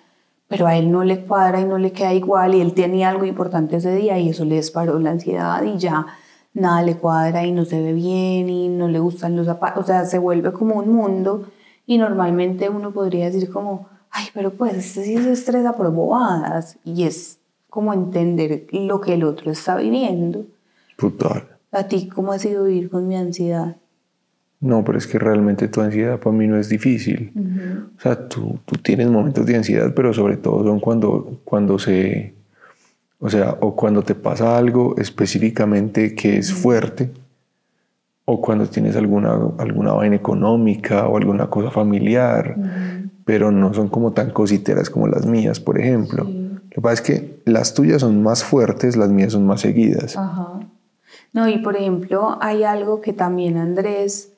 [0.49, 3.27] pero a él no le cuadra y no le queda igual y él tenía algo
[3.27, 6.07] importante ese día y eso le disparó la ansiedad y ya
[6.55, 9.87] nada le cuadra y no se ve bien y no le gustan los zapatos, o
[9.87, 11.49] sea, se vuelve como un mundo
[11.87, 16.79] y normalmente uno podría decir como, ay, pero pues este sí se estresa por bobadas
[16.85, 17.39] y es
[17.69, 20.47] como entender lo que el otro está viviendo.
[20.97, 21.49] Total.
[21.73, 23.77] ¿A ti cómo ha sido vivir con mi ansiedad?
[24.61, 27.33] No, pero es que realmente tu ansiedad para mí no es difícil.
[27.99, 32.33] O sea, tú, tú, tienes momentos de ansiedad, pero sobre todo son cuando, cuando se,
[33.19, 37.11] o sea, o cuando te pasa algo específicamente que es fuerte,
[38.27, 42.57] o cuando tienes alguna, alguna vaina económica o alguna cosa familiar,
[43.25, 46.25] pero no son como tan cositeras como las mías, por ejemplo.
[46.25, 50.17] Lo que pasa es que las tuyas son más fuertes, las mías son más seguidas.
[50.17, 50.61] Ajá.
[51.33, 54.33] No, y por ejemplo, hay algo que también Andrés,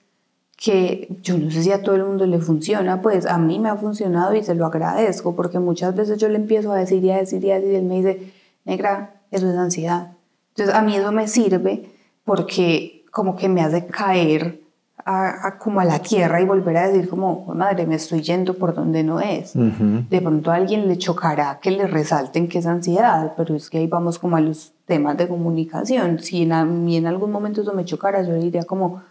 [0.57, 3.69] que yo no sé si a todo el mundo le funciona, pues a mí me
[3.69, 7.11] ha funcionado y se lo agradezco, porque muchas veces yo le empiezo a decir y
[7.11, 8.33] a decir y a decir, y él me dice,
[8.67, 10.13] negra, eso es ansiedad.
[10.51, 11.91] Entonces a mí eso me sirve
[12.25, 14.61] porque como que me hace caer
[15.09, 18.75] a, como a la tierra y volver a decir como, madre, me estoy yendo por
[18.75, 19.53] donde no es.
[19.55, 23.79] De pronto a alguien le chocará que le resalten que es ansiedad, pero es que
[23.79, 26.19] ahí vamos como a los temas de comunicación.
[26.19, 29.03] Si en, a mí en algún momento eso me chocara, yo diría como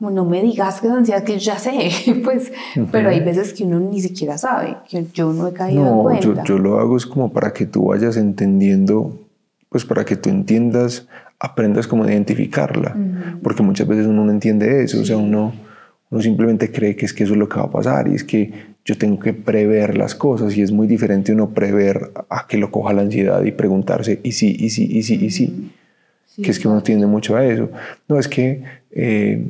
[0.00, 1.90] no me digas que es ansiedad, que yo ya sé,
[2.24, 2.52] pues,
[2.92, 6.22] pero hay veces que uno ni siquiera sabe, que yo no he caído en cuenta.
[6.22, 9.18] Yo, yo lo hago es como para que tú vayas entendiendo,
[9.68, 11.08] pues para que tú entiendas
[11.40, 12.96] aprendas como a identificarla,
[13.42, 15.52] porque muchas veces uno no entiende eso, o sea, uno,
[16.10, 18.24] uno simplemente cree que es que eso es lo que va a pasar y es
[18.24, 18.52] que
[18.84, 22.70] yo tengo que prever las cosas y es muy diferente uno prever a que lo
[22.70, 25.72] coja la ansiedad y preguntarse, y sí, y sí, y sí, y sí,
[26.42, 27.70] que es que uno tiende mucho a eso.
[28.08, 29.44] No, es que eh,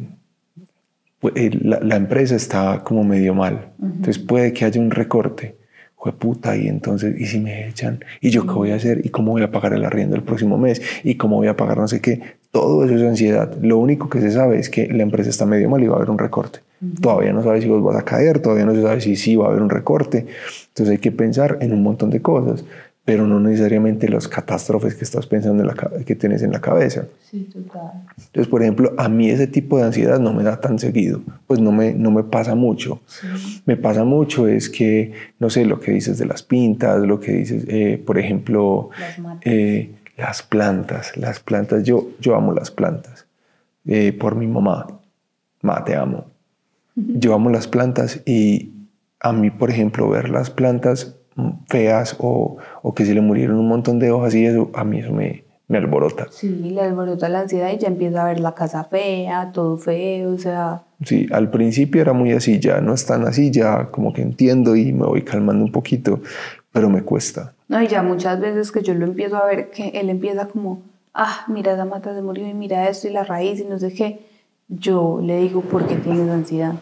[1.21, 5.59] la, la, empresa está como medio mal, entonces puede que haya un recorte
[5.99, 8.05] fue puta, y entonces, ¿y si me echan?
[8.21, 9.05] ¿Y yo qué voy a hacer?
[9.05, 10.81] ¿Y cómo voy a pagar el arriendo el próximo mes?
[11.03, 12.21] ¿Y cómo voy a pagar no sé qué?
[12.53, 13.53] Todo eso es ansiedad.
[13.61, 15.97] Lo único que se sabe es que la empresa está medio mal y va a
[15.97, 16.61] haber un recorte.
[17.03, 19.47] Todavía no sabes si vos vas a caer, todavía no se sabe si sí va
[19.47, 20.27] a haber un recorte.
[20.69, 22.65] Entonces hay que pensar en un montón de cosas
[23.09, 27.07] pero no necesariamente los catástrofes que estás pensando en la, que tienes en la cabeza.
[27.23, 28.05] Sí, total.
[28.19, 31.59] Entonces, por ejemplo, a mí ese tipo de ansiedad no me da tan seguido, pues
[31.59, 33.01] no me, no me pasa mucho.
[33.65, 37.33] Me pasa mucho es que, no sé, lo que dices de las pintas, lo que
[37.33, 43.25] dices, eh, por ejemplo, las, eh, las, plantas, las plantas, yo, yo amo las plantas,
[43.87, 44.87] eh, por mi mamá,
[45.63, 46.27] mamá, te amo.
[46.95, 48.71] Yo amo las plantas y
[49.19, 51.18] a mí, por ejemplo, ver las plantas
[51.69, 55.01] feas o, o, que se le murieron un montón de hojas y eso, a mí
[55.01, 56.27] eso me, me alborota.
[56.31, 60.33] Sí, le alborota la ansiedad y ya empieza a ver la casa fea, todo feo,
[60.33, 60.83] o sea...
[61.05, 64.75] Sí, al principio era muy así, ya no es tan así, ya como que entiendo
[64.75, 66.21] y me voy calmando un poquito,
[66.73, 67.53] pero me cuesta.
[67.69, 70.83] No, y ya muchas veces que yo lo empiezo a ver, que él empieza como,
[71.15, 73.93] ah, mira, esa mata se murió y mira esto y la raíz y no sé
[73.93, 74.21] qué
[74.69, 76.75] yo le digo por qué tienes ansiedad.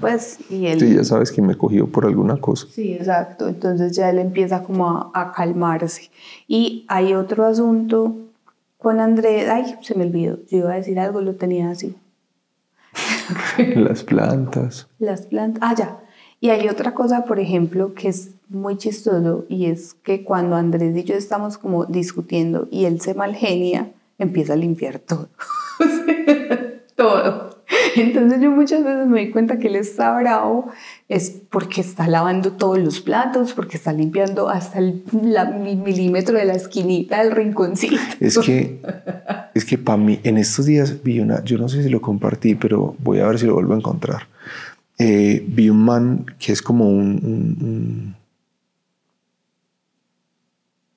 [0.00, 0.78] Pues, y él...
[0.78, 2.66] Sí, ya sabes que me cogió por alguna cosa.
[2.70, 3.48] Sí, exacto.
[3.48, 6.10] Entonces ya él empieza como a, calmarse.
[6.46, 8.14] Y hay otro asunto
[8.76, 9.48] con Andrés.
[9.48, 10.38] Ay, se me olvidó.
[10.50, 11.96] Yo iba a decir algo, lo tenía así.
[13.74, 14.88] Las plantas.
[14.98, 15.62] Las plantas.
[15.64, 15.98] Ah, ya.
[16.40, 20.96] Y hay otra cosa, por ejemplo, que es muy chistoso y es que cuando Andrés
[20.96, 25.28] y yo estamos como discutiendo y él se malgenia, empieza a limpiar todo.
[27.00, 27.50] todo.
[27.96, 30.70] Entonces yo muchas veces me doy cuenta que él está bravo
[31.08, 36.54] es porque está lavando todos los platos, porque está limpiando hasta el milímetro de la
[36.54, 37.96] esquinita del rinconcito.
[38.20, 38.82] Es que,
[39.54, 42.54] es que para mí, en estos días vi una, yo no sé si lo compartí,
[42.54, 44.28] pero voy a ver si lo vuelvo a encontrar.
[44.98, 48.14] Eh, vi un man que es como un,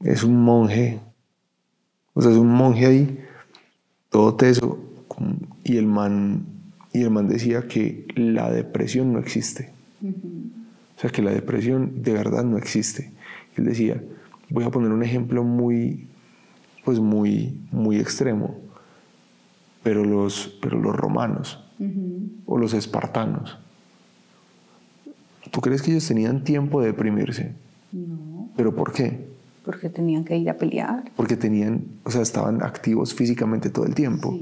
[0.03, 0.99] es un monje,
[2.13, 3.19] o sea, es un monje ahí,
[4.09, 4.77] todo teso,
[5.63, 6.45] y el man,
[6.91, 9.71] y el man decía que la depresión no existe.
[10.01, 13.11] O sea, que la depresión de verdad no existe.
[13.55, 14.01] Él decía,
[14.49, 16.07] voy a poner un ejemplo muy,
[16.83, 18.59] pues muy, muy extremo,
[19.81, 21.59] pero los, pero los romanos
[22.45, 23.57] o los espartanos,
[25.51, 27.53] ¿tú crees que ellos tenían tiempo de deprimirse?
[27.91, 28.49] No.
[28.55, 29.32] ¿Pero por qué?
[29.63, 31.03] Porque tenían que ir a pelear.
[31.15, 34.37] Porque tenían, o sea, estaban activos físicamente todo el tiempo.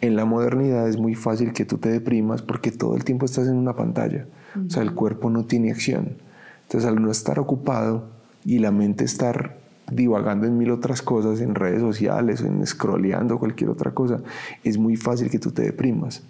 [0.00, 3.46] En la modernidad es muy fácil que tú te deprimas porque todo el tiempo estás
[3.46, 4.26] en una pantalla.
[4.66, 6.16] O sea, el cuerpo no tiene acción.
[6.62, 8.08] Entonces, al no estar ocupado
[8.44, 9.58] y la mente estar
[9.90, 14.22] divagando en mil otras cosas, en redes sociales, en scrolleando, cualquier otra cosa,
[14.64, 16.22] es muy fácil que tú te deprimas.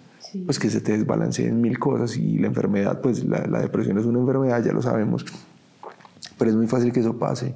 [0.45, 3.97] Pues que se te desbalancee en mil cosas y la enfermedad, pues la, la depresión
[3.97, 5.25] es una enfermedad, ya lo sabemos,
[6.37, 7.53] pero es muy fácil que eso pase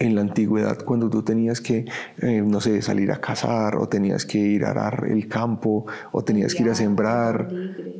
[0.00, 1.84] en la antigüedad cuando tú tenías que,
[2.22, 6.24] eh, no sé, salir a cazar o tenías que ir a arar el campo o
[6.24, 7.48] tenías que ir a sembrar,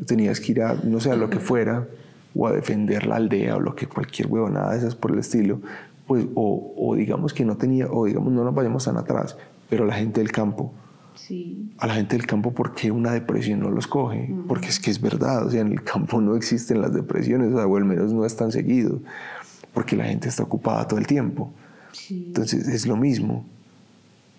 [0.07, 1.87] tenías que ir a, no sé, a lo que fuera
[2.35, 5.61] o a defender la aldea o lo que cualquier huevonada de esas por el estilo,
[6.07, 9.37] pues o, o, digamos que no tenía, o digamos no nos vayamos tan atrás,
[9.69, 10.73] pero la gente del campo,
[11.15, 11.71] sí.
[11.77, 14.35] a la gente del campo, ¿por qué una depresión no los coge?
[14.49, 17.77] Porque es que es verdad, o sea, en el campo no existen las depresiones, o,
[17.77, 19.01] al menos no es tan seguido,
[19.75, 21.53] porque la gente está ocupada todo el tiempo.
[22.11, 23.45] Entonces es lo mismo.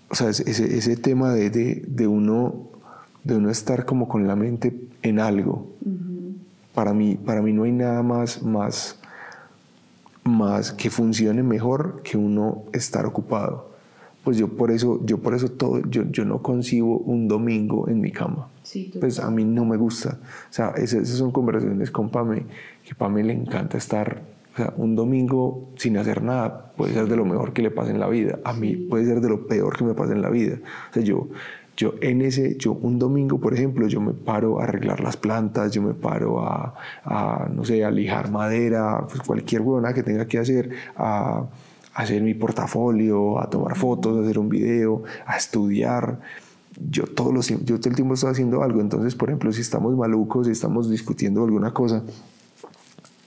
[0.10, 2.68] O sea, ese, ese tema de, de, de, uno,
[3.24, 5.68] de uno estar como con la mente en algo,
[6.74, 9.00] para, mí, para mí no hay nada más, más,
[10.24, 13.72] más que funcione mejor que uno estar ocupado.
[14.24, 18.02] Pues yo por eso, yo por eso todo, yo, yo no concibo un domingo en
[18.02, 18.50] mi cama.
[19.00, 20.20] pues a mí no me gusta.
[20.50, 22.44] O sea, esas, son conversaciones con Pame,
[22.86, 24.22] que Pame le encanta estar
[24.54, 27.92] O sea, un domingo sin hacer nada puede ser de lo mejor que le pase
[27.92, 28.40] en la vida.
[28.44, 30.58] A mí puede ser de lo peor que me pase en la vida.
[30.90, 31.30] O sea, yo,
[31.78, 35.72] yo en ese, yo un domingo, por ejemplo, yo me paro a arreglar las plantas,
[35.72, 36.76] yo me paro a,
[37.06, 41.46] a no sé, a lijar madera, pues cualquier huevona que tenga que hacer, a,
[41.94, 46.20] a hacer mi portafolio, a tomar fotos, a hacer un video, a estudiar
[46.90, 48.82] yo, todos los, yo todo el tiempo estoy haciendo algo.
[48.82, 52.04] Entonces, por ejemplo, si estamos malucos, si estamos discutiendo alguna cosa,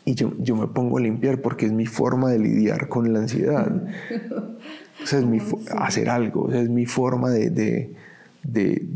[0.05, 3.21] y yo, yo me pongo a limpiar porque es mi forma de lidiar con la
[3.21, 3.71] ansiedad.
[5.03, 5.39] O sea, es mi,
[5.77, 7.95] hacer algo, o sea, es mi forma de, de,
[8.45, 8.87] de,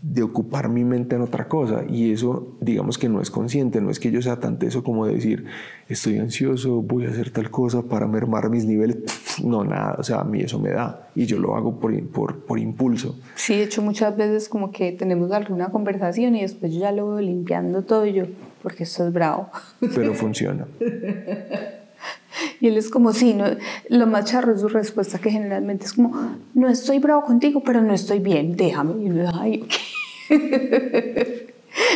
[0.00, 1.82] de, ocupar mi mente en otra cosa.
[1.86, 5.04] Y eso, digamos que no es consciente, no es que yo sea tan teso como
[5.04, 5.46] de decir,
[5.88, 8.98] estoy ansioso, voy a hacer tal cosa para mermar mis niveles.
[9.44, 12.40] No, nada, o sea, a mí eso me da y yo lo hago por, por,
[12.40, 13.14] por impulso.
[13.36, 17.10] Sí, de hecho muchas veces como que tenemos alguna conversación y después yo ya lo
[17.10, 18.24] veo limpiando todo y yo,
[18.62, 19.50] porque esto es bravo.
[19.94, 20.66] Pero funciona.
[22.60, 23.46] Y él es como, sí, no,
[23.88, 27.82] lo más charro es su respuesta, que generalmente es como, no estoy bravo contigo, pero
[27.82, 29.02] no estoy bien, déjame.
[29.04, 29.68] Y ay.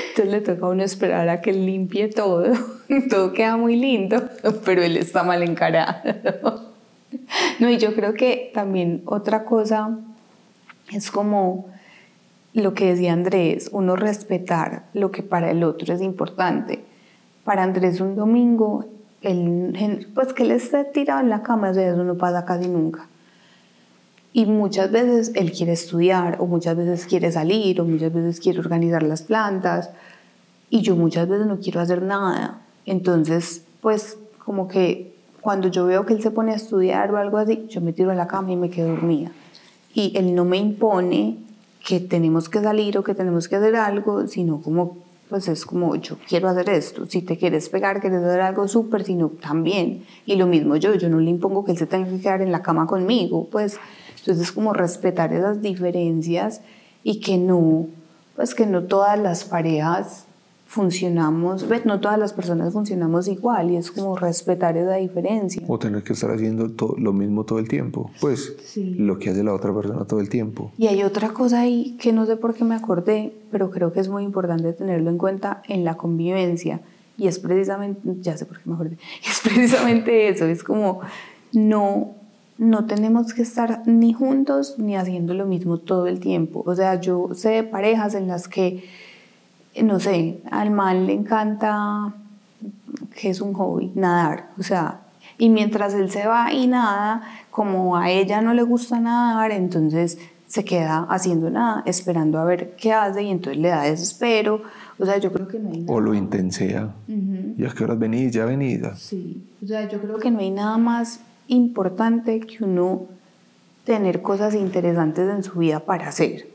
[0.08, 2.52] Entonces le toca a uno esperar a que limpie todo.
[3.10, 4.28] Todo queda muy lindo,
[4.64, 6.72] pero él está mal encarado.
[7.58, 9.98] No, y yo creo que también otra cosa
[10.92, 11.71] es como
[12.54, 16.84] lo que decía Andrés, uno respetar lo que para el otro es importante.
[17.44, 18.84] Para Andrés un domingo,
[19.22, 23.08] el, pues que él esté tirado en la cama, eso no pasa casi nunca.
[24.34, 28.60] Y muchas veces él quiere estudiar, o muchas veces quiere salir, o muchas veces quiere
[28.60, 29.90] organizar las plantas,
[30.70, 32.62] y yo muchas veces no quiero hacer nada.
[32.86, 37.36] Entonces, pues como que cuando yo veo que él se pone a estudiar o algo
[37.36, 39.32] así, yo me tiro a la cama y me quedo dormida.
[39.92, 41.38] Y él no me impone
[41.84, 45.96] que tenemos que salir o que tenemos que hacer algo, sino como, pues es como,
[45.96, 50.04] yo quiero hacer esto, si te quieres pegar, quieres hacer algo súper, sino también.
[50.26, 52.52] Y lo mismo yo, yo no le impongo que él se tenga que quedar en
[52.52, 53.78] la cama conmigo, pues
[54.18, 56.60] entonces como respetar esas diferencias
[57.02, 57.86] y que no,
[58.36, 60.26] pues que no todas las parejas
[60.72, 65.62] funcionamos, no todas las personas funcionamos igual y es como respetar esa diferencia.
[65.68, 69.44] O tener que estar haciendo todo, lo mismo todo el tiempo, pues lo que hace
[69.44, 70.72] la otra persona todo el tiempo.
[70.78, 74.00] Y hay otra cosa ahí que no sé por qué me acordé, pero creo que
[74.00, 76.80] es muy importante tenerlo en cuenta en la convivencia
[77.18, 78.96] y es precisamente, ya sé por qué me acordé,
[79.28, 81.00] es precisamente eso, es como
[81.52, 82.14] no
[82.56, 86.62] no tenemos que estar ni juntos ni haciendo lo mismo todo el tiempo.
[86.64, 88.84] O sea, yo sé de parejas en las que
[89.80, 92.12] no sé, al mal le encanta,
[93.14, 95.00] que es un hobby, nadar, o sea,
[95.38, 100.18] y mientras él se va y nada, como a ella no le gusta nadar, entonces
[100.46, 104.62] se queda haciendo nada, esperando a ver qué hace y entonces le da desespero.
[104.98, 105.92] O sea, yo creo que no hay nada.
[105.92, 106.94] O lo intensea.
[107.08, 108.32] ¿Y a qué horas venís?
[108.32, 108.94] Ya venida.
[108.96, 109.42] Sí.
[109.64, 113.06] O sea, yo creo que no hay nada más importante que uno
[113.84, 116.46] tener cosas interesantes en su vida para hacer.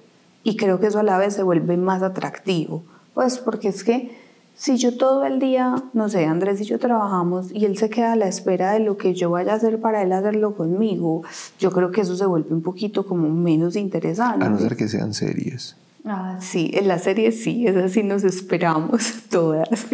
[0.43, 2.83] Y creo que eso a la vez se vuelve más atractivo.
[3.17, 4.11] Pues porque es que
[4.55, 8.13] si yo todo el día, no sé, Andrés y yo trabajamos y él se queda
[8.13, 11.23] a la espera de lo que yo vaya a hacer para él hacerlo conmigo,
[11.59, 14.45] yo creo que eso se vuelve un poquito como menos interesante.
[14.45, 15.75] A no ser que sean series.
[16.05, 19.87] Ah, sí, en las series sí, esas sí nos esperamos todas.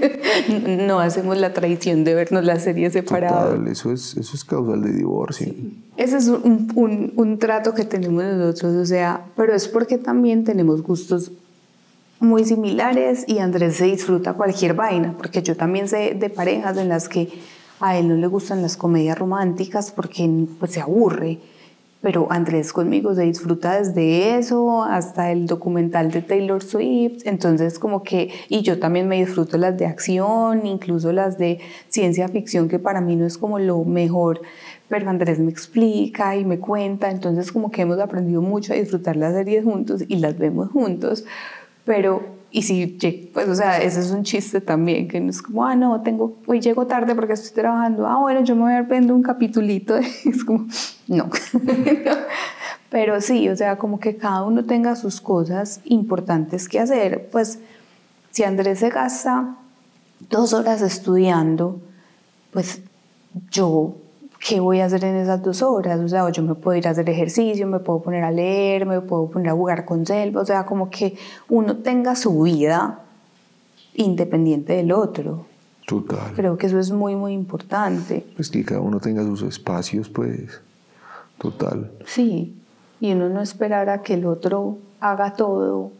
[0.66, 3.60] no hacemos la tradición de vernos las series separadas.
[3.68, 5.52] eso es, eso es causal de divorcio.
[5.98, 10.44] Ese es un, un, un trato que tenemos nosotros, o sea, pero es porque también
[10.44, 11.30] tenemos gustos
[12.20, 16.90] muy similares y Andrés se disfruta cualquier vaina, porque yo también sé de parejas en
[16.90, 17.28] las que
[17.80, 21.38] a él no le gustan las comedias románticas porque pues, se aburre,
[22.02, 28.02] pero Andrés conmigo se disfruta desde eso hasta el documental de Taylor Swift, entonces como
[28.02, 31.58] que, y yo también me disfruto las de acción, incluso las de
[31.88, 34.42] ciencia ficción, que para mí no es como lo mejor,
[34.88, 39.16] pero Andrés me explica y me cuenta, entonces como que hemos aprendido mucho a disfrutar
[39.16, 41.24] las series juntos y las vemos juntos
[41.84, 42.86] pero, y si,
[43.32, 46.36] pues, o sea, ese es un chiste también, que no es como, ah, no, tengo,
[46.46, 49.96] hoy llego tarde porque estoy trabajando, ah, bueno, yo me voy a ver un capitulito,
[50.24, 50.66] es como,
[51.08, 51.30] no.
[52.90, 57.60] pero sí, o sea, como que cada uno tenga sus cosas importantes que hacer, pues,
[58.30, 59.56] si Andrés se gasta
[60.28, 61.80] dos horas estudiando,
[62.52, 62.82] pues
[63.50, 63.96] yo
[64.40, 66.00] ¿qué voy a hacer en esas dos horas?
[66.00, 69.00] O sea, yo me puedo ir a hacer ejercicio, me puedo poner a leer, me
[69.00, 71.16] puedo poner a jugar con Selva, o sea, como que
[71.48, 73.00] uno tenga su vida
[73.94, 75.46] independiente del otro.
[75.86, 76.32] Total.
[76.34, 78.24] Creo que eso es muy, muy importante.
[78.36, 80.60] Pues que cada uno tenga sus espacios, pues,
[81.38, 81.90] total.
[82.06, 82.56] Sí,
[83.00, 85.92] y uno no esperar a que el otro haga todo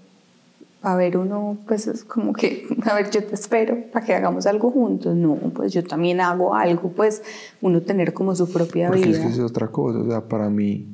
[0.82, 4.46] a ver uno, pues es como que, a ver, yo te espero para que hagamos
[4.46, 5.14] algo juntos.
[5.14, 7.22] No, pues yo también hago algo, pues
[7.60, 9.18] uno tener como su propia Porque vida.
[9.18, 10.86] es que es otra cosa, o sea, para mí,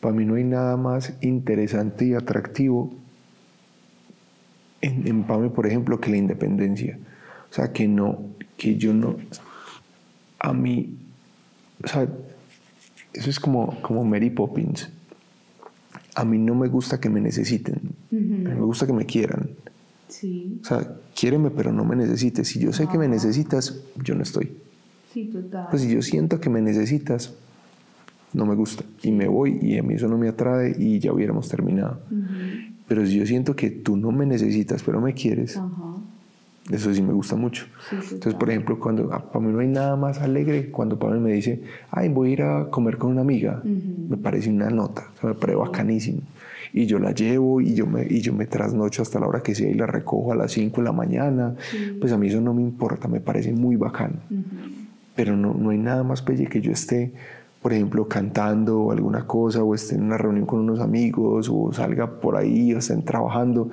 [0.00, 2.90] para mí no hay nada más interesante y atractivo
[4.82, 6.98] en, en Pame, por ejemplo, que la independencia.
[7.50, 8.18] O sea, que no,
[8.56, 9.16] que yo no,
[10.38, 10.98] a mí,
[11.82, 12.08] o sea,
[13.12, 14.90] eso es como, como Mary Poppins.
[16.14, 17.80] A mí no me gusta que me necesiten,
[18.10, 19.50] a mí me gusta que me quieran.
[20.08, 22.48] Sí, O sea, quiéreme, pero no me necesites.
[22.48, 24.50] Si yo sé que me necesitas, yo no estoy.
[25.12, 25.68] sí, total.
[25.70, 27.32] Pues si yo siento que me necesitas,
[28.32, 28.84] no me gusta.
[29.02, 32.00] Y me voy y a mí eso no me atrae y ya hubiéramos terminado.
[32.88, 35.89] Pero si yo siento que tú no me necesitas, pero me quieres, Ajá.
[36.72, 37.66] Eso sí me gusta mucho.
[37.88, 41.20] Sí, Entonces, por ejemplo, cuando ah, para mí no hay nada más alegre cuando Pablo
[41.20, 45.08] me dice, ay, voy a ir a comer con una amiga, me parece una nota,
[45.16, 46.20] o sea, me parece bacanísimo.
[46.72, 49.54] Y yo la llevo y yo, me, y yo me trasnocho hasta la hora que
[49.54, 51.56] sea y la recojo a las 5 de la mañana.
[52.00, 54.16] Pues a mí eso no me importa, me parece muy bacano.
[55.16, 57.12] Pero no, no hay nada más pelle que yo esté,
[57.60, 61.72] por ejemplo, cantando o alguna cosa, o esté en una reunión con unos amigos, o
[61.72, 63.70] salga por ahí, o estén trabajando,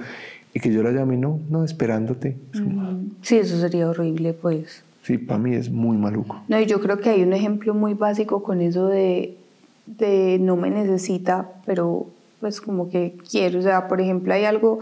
[0.58, 2.36] y que yo la llame, no, no, esperándote.
[2.52, 4.84] Es como, Sí, eso sería horrible, pues.
[5.04, 6.42] Sí, para mí es muy maluco.
[6.48, 9.38] No, y yo creo que hay un ejemplo muy básico con eso de,
[9.86, 12.08] de no me necesita, pero
[12.40, 13.60] pues como que quiero.
[13.60, 14.80] O sea, por ejemplo, hay algo,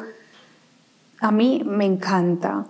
[1.19, 2.65] a mí me encanta,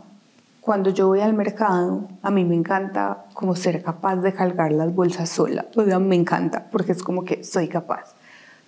[0.60, 4.95] cuando yo voy al mercado, a mí me encanta como ser capaz de cargar las
[4.95, 5.68] bolsas sola.
[5.76, 8.16] O sea, me encanta, porque es como que soy capaz.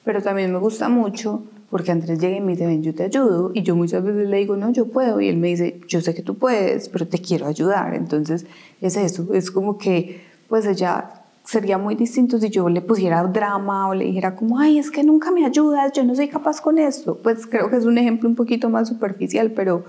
[0.04, 3.52] Pero también me gusta mucho porque Andrés llega y me dice, ven, yo te ayudo.
[3.54, 5.20] Y yo muchas veces le digo, no, yo puedo.
[5.20, 7.94] Y él me dice, yo sé que tú puedes, pero te quiero ayudar.
[7.94, 8.46] Entonces,
[8.82, 9.34] es eso.
[9.34, 11.10] Es como que, pues ella
[11.44, 15.04] sería muy distinto si yo le pusiera drama o le dijera como, ay, es que
[15.04, 17.18] nunca me ayudas, yo no soy capaz con esto.
[17.22, 19.84] Pues creo que es un ejemplo un poquito más superficial, pero,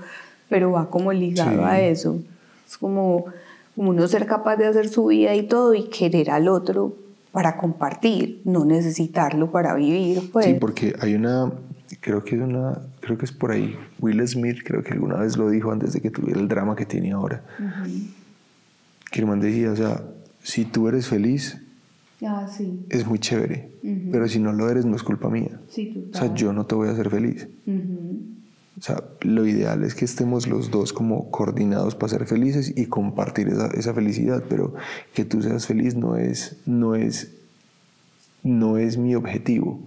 [0.49, 1.65] pero va como ligado Sí.
[1.65, 2.19] a eso.
[2.67, 3.27] Es como,
[3.77, 6.95] como uno ser capaz de hacer su vida y todo y querer al otro
[7.33, 10.31] para compartir, no necesitarlo para vivir.
[10.33, 10.47] Pues.
[10.47, 11.53] Sí, porque hay una,
[12.09, 15.37] creo que es una, creo que es por ahí, Will Smith creo que alguna vez
[15.37, 17.45] lo dijo antes de que tuviera el drama que tiene ahora.
[19.11, 20.03] Que el man decía, o sea,
[20.43, 21.59] si tú eres feliz,
[22.23, 22.87] Ah, sí.
[22.89, 23.71] es muy chévere,
[24.11, 25.61] pero si no lo eres, no es culpa mía.
[25.69, 27.47] Sí, O sea, yo no te voy a hacer feliz.
[27.67, 32.87] O sea, lo ideal es que estemos los dos como coordinados para ser felices y
[32.87, 34.73] compartir esa, esa felicidad, pero
[35.13, 37.33] que tú seas feliz no es, no es,
[38.43, 39.79] no es mi objetivo.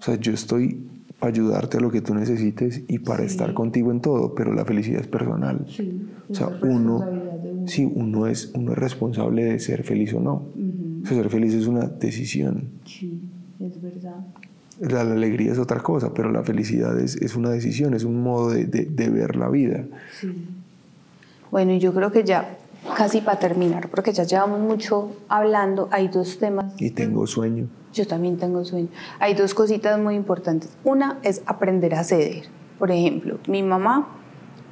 [0.00, 0.88] O sea, yo estoy
[1.20, 5.00] ayudarte a lo que tú necesites y para estar contigo en todo, pero la felicidad
[5.00, 5.66] es personal.
[5.68, 7.06] Sí, o sea, uno,
[7.66, 10.32] sí, uno es, uno es responsable de ser feliz o no.
[11.02, 12.64] O sea, ser feliz es una decisión.
[12.86, 13.20] Sí,
[13.60, 14.16] es verdad.
[14.80, 18.22] La, la alegría es otra cosa, pero la felicidad es, es una decisión, es un
[18.22, 19.84] modo de, de- de ver la vida.
[21.50, 22.56] Bueno, y yo creo que ya
[22.96, 26.72] casi para terminar, porque ya llevamos mucho hablando, hay dos temas.
[26.80, 27.66] Y tengo sueño.
[27.92, 28.88] Yo también tengo sueño.
[29.18, 30.76] Hay dos cositas muy importantes.
[30.84, 32.44] Una es aprender a ceder.
[32.78, 34.08] Por ejemplo, mi mamá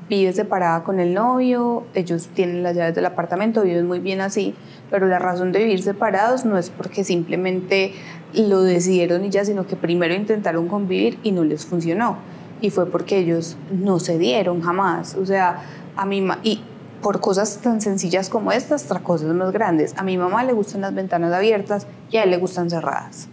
[0.09, 4.55] vive separada con el novio, ellos tienen las llaves del apartamento, viven muy bien así,
[4.91, 7.93] pero la razón de vivir separados no es porque simplemente
[8.33, 12.17] lo decidieron y ya, sino que primero intentaron convivir y no les funcionó.
[12.61, 15.15] Y fue porque ellos no cedieron jamás.
[15.15, 15.63] O sea,
[15.97, 16.61] a mi ma y
[17.03, 19.95] por cosas tan sencillas como estas, hasta cosas más grandes.
[19.97, 23.29] A mi mamá le gustan las ventanas abiertas y a él le gustan cerradas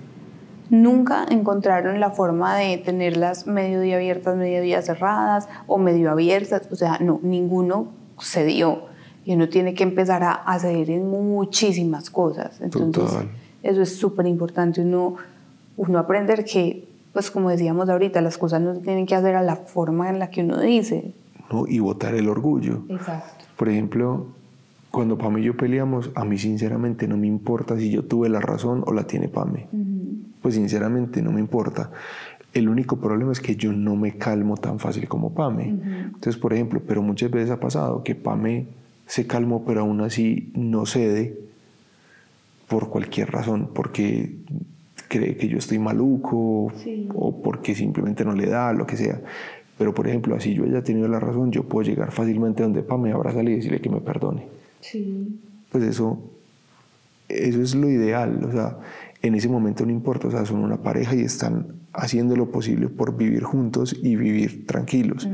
[0.69, 6.67] nunca encontraron la forma de tenerlas medio día abiertas, medio día cerradas o medio abiertas.
[6.71, 7.87] O sea, no, ninguno
[8.19, 8.83] se dio.
[9.25, 12.61] Y uno tiene que empezar a, ceder en muchísimas cosas.
[12.61, 13.29] Entonces, Total.
[13.63, 14.81] eso es súper importante.
[14.81, 15.15] Uno,
[15.77, 19.41] uno aprender que, pues como decíamos ahorita, las cosas no se tienen que hacer a
[19.41, 21.15] la forma en la que uno dice.
[21.51, 21.65] ¿no?
[21.67, 22.83] Y votar el orgullo.
[22.89, 23.44] Exacto.
[23.57, 24.27] Por ejemplo,
[24.91, 28.39] cuando Pame y yo peleamos, a mí sinceramente no me importa si yo tuve la
[28.41, 29.67] razón o la tiene Pame.
[30.41, 31.91] Pues sinceramente no me importa.
[32.53, 35.69] El único problema es que yo no me calmo tan fácil como Pame.
[35.69, 38.67] Entonces, por ejemplo, pero muchas veces ha pasado que Pame
[39.05, 41.37] se calmó, pero aún así no cede
[42.67, 44.35] por cualquier razón, porque
[45.07, 47.07] cree que yo estoy maluco Sí.
[47.13, 49.21] o porque simplemente no le da, lo que sea.
[49.77, 53.11] Pero, por ejemplo, así yo haya tenido la razón, yo puedo llegar fácilmente donde Pame,
[53.11, 54.47] abrazarle y decirle que me perdone.
[54.81, 55.39] Sí.
[55.71, 56.19] Pues eso,
[57.27, 58.39] eso es lo ideal.
[58.47, 58.77] O sea,
[59.21, 62.87] en ese momento no importa, o sea, son una pareja y están haciendo lo posible
[62.87, 65.27] por vivir juntos y vivir tranquilos.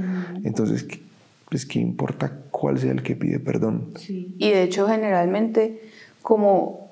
[0.43, 1.01] Entonces, ¿qué-
[1.49, 3.87] pues, ¿qué importa cuál sea el que pide perdón?
[4.07, 5.81] Y de hecho, generalmente,
[6.21, 6.90] como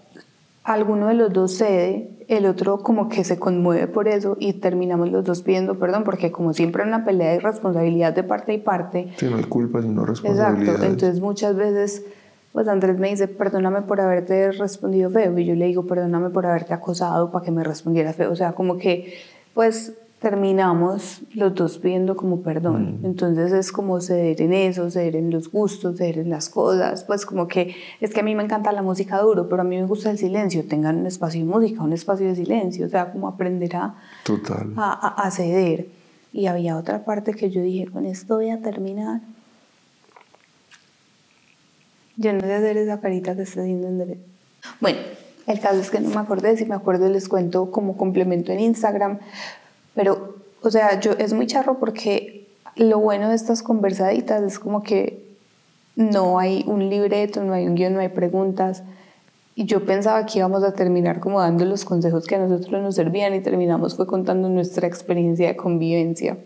[0.70, 5.10] alguno de los dos cede, el otro como que se conmueve por eso y terminamos
[5.10, 8.60] los dos pidiendo perdón, porque como siempre en una pelea de responsabilidad de parte y
[8.60, 9.12] parte.
[9.18, 10.62] Sí, no hay culpa, sino responsabilidad.
[10.62, 12.06] Exacto, entonces muchas veces,
[12.54, 16.46] pues Andrés me dice, perdóname por haberte respondido feo, y yo le digo, perdóname por
[16.46, 19.16] haberte acosado para que me respondiera feo, o sea, como que,
[19.56, 23.00] pues terminamos los dos pidiendo como perdón.
[23.02, 23.06] Mm.
[23.06, 27.04] Entonces es como ceder en eso, ceder en los gustos, ceder en las cosas.
[27.06, 29.78] Pues como que es que a mí me encanta la música duro, pero a mí
[29.78, 30.66] me gusta el silencio.
[30.66, 32.86] Tengan un espacio de música, un espacio de silencio.
[32.86, 34.74] O sea, como aprender a, Total.
[34.76, 35.88] a, a, ceder.
[36.34, 39.22] Y había otra parte que yo dije, con esto voy a terminar.
[42.18, 44.18] Yo no sé hacer esa carita que está haciendo Andrés.
[44.82, 45.00] Bueno,
[45.48, 48.60] el caso es que no me acordé, si me acuerdo les cuento como complemento en
[48.60, 49.20] Instagram,
[49.96, 54.84] pero, o sea, yo, es muy charro porque lo bueno de estas conversaditas es como
[54.84, 55.30] que
[55.96, 58.84] no hay un libreto, no hay un guion, no hay preguntas.
[59.56, 62.96] Y yo pensaba que íbamos a terminar como dando los consejos que a nosotros nos
[62.96, 66.38] servían y terminamos fue contando nuestra experiencia de convivencia.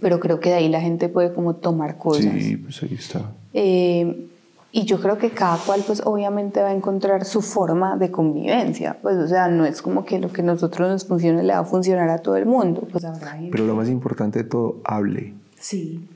[0.00, 2.32] Pero creo que de ahí la gente puede como tomar cosas.
[2.38, 3.32] Sí, pues ahí está.
[3.52, 4.28] Eh,
[4.72, 8.98] y yo creo que cada cual pues obviamente va a encontrar su forma de convivencia,
[9.02, 11.60] pues o sea, no es como que lo que a nosotros nos funcione le va
[11.60, 12.86] a funcionar a todo el mundo.
[12.90, 13.04] Pues,
[13.50, 15.34] Pero lo más importante de todo, hable.
[15.58, 16.08] Sí.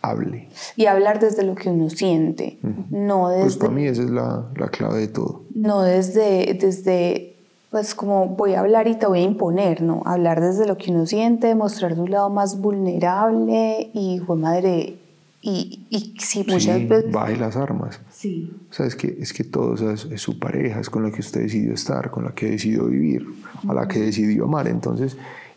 [0.00, 0.48] Hable.
[0.76, 2.58] Y hablar desde lo que uno siente,
[2.90, 3.42] no pues, desde...
[3.42, 5.42] Pues para mí esa es la, la, clave de todo.
[5.54, 7.36] No desde, desde,
[7.70, 10.02] pues como voy a hablar y te voy a imponer, ¿no?
[10.06, 14.98] Hablar desde lo que uno siente, mostrar su lado más vulnerable y, hijo madre,
[15.40, 17.14] y, y sí, muchas veces...
[17.14, 18.00] Va y las armas.
[18.10, 18.52] Sí.
[18.70, 21.42] O sea, es que, es que todo, es, su pareja, es con la que usted
[21.42, 23.24] decidió estar, con la que decidió vivir,
[23.68, 24.66] a la que decidió amar.
[24.66, 25.16] Entonces,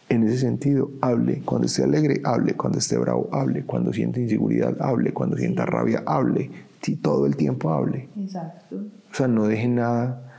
[0.09, 1.41] en ese sentido, hable.
[1.43, 2.53] Cuando esté alegre, hable.
[2.53, 3.63] Cuando esté bravo, hable.
[3.63, 5.13] Cuando siente inseguridad, hable.
[5.13, 6.51] Cuando sienta rabia, hable.
[6.81, 8.07] Sí, todo el tiempo hable.
[8.19, 8.75] Exacto.
[9.11, 10.31] O sea, no deje nada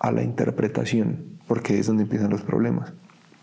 [0.00, 2.92] a la interpretación, porque es donde empiezan los problemas.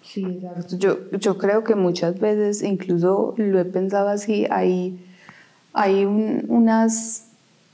[0.02, 0.77] Sí, exacto.
[0.77, 5.03] Yo, yo creo que muchas veces, incluso lo he pensado así, hay
[5.76, 7.26] hay unas,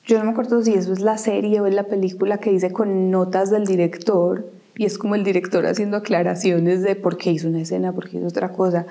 [0.06, 2.72] yo no me acuerdo si eso es la serie o es la película que dice
[2.72, 7.48] con notas del director y es como el director haciendo aclaraciones de por qué hizo
[7.48, 8.88] una escena, por qué hizo otra cosa.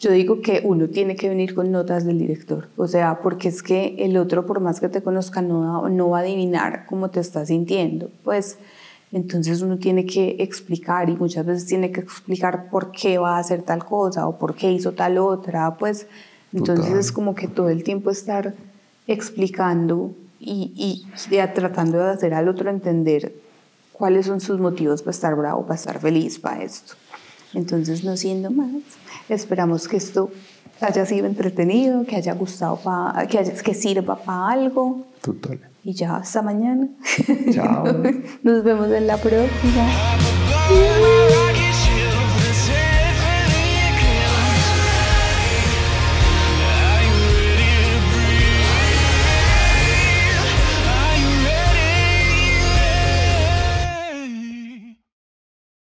[0.00, 3.62] Yo digo que uno tiene que venir con notas del director, o sea, porque es
[3.62, 7.20] que el otro, por más que te conozca, no, no va a adivinar cómo te
[7.20, 8.10] estás sintiendo.
[8.24, 8.58] Pues
[9.12, 13.40] entonces uno tiene que explicar y muchas veces tiene que explicar por qué va a
[13.40, 16.06] hacer tal cosa o por qué hizo tal otra, pues
[16.54, 18.54] entonces es como que todo el tiempo estar
[19.06, 21.06] explicando y, y
[21.54, 23.34] tratando de hacer al otro entender
[23.92, 26.94] cuáles son sus motivos para estar bravo, para estar feliz, para esto.
[27.54, 28.70] Entonces, no siendo más,
[29.28, 30.30] esperamos que esto
[30.80, 32.80] haya sido entretenido, que haya gustado,
[33.28, 35.04] que, que sirva para algo.
[35.22, 35.60] Total.
[35.84, 36.88] Y ya, hasta mañana.
[37.52, 37.84] Chao.
[38.42, 39.88] Nos vemos en la próxima.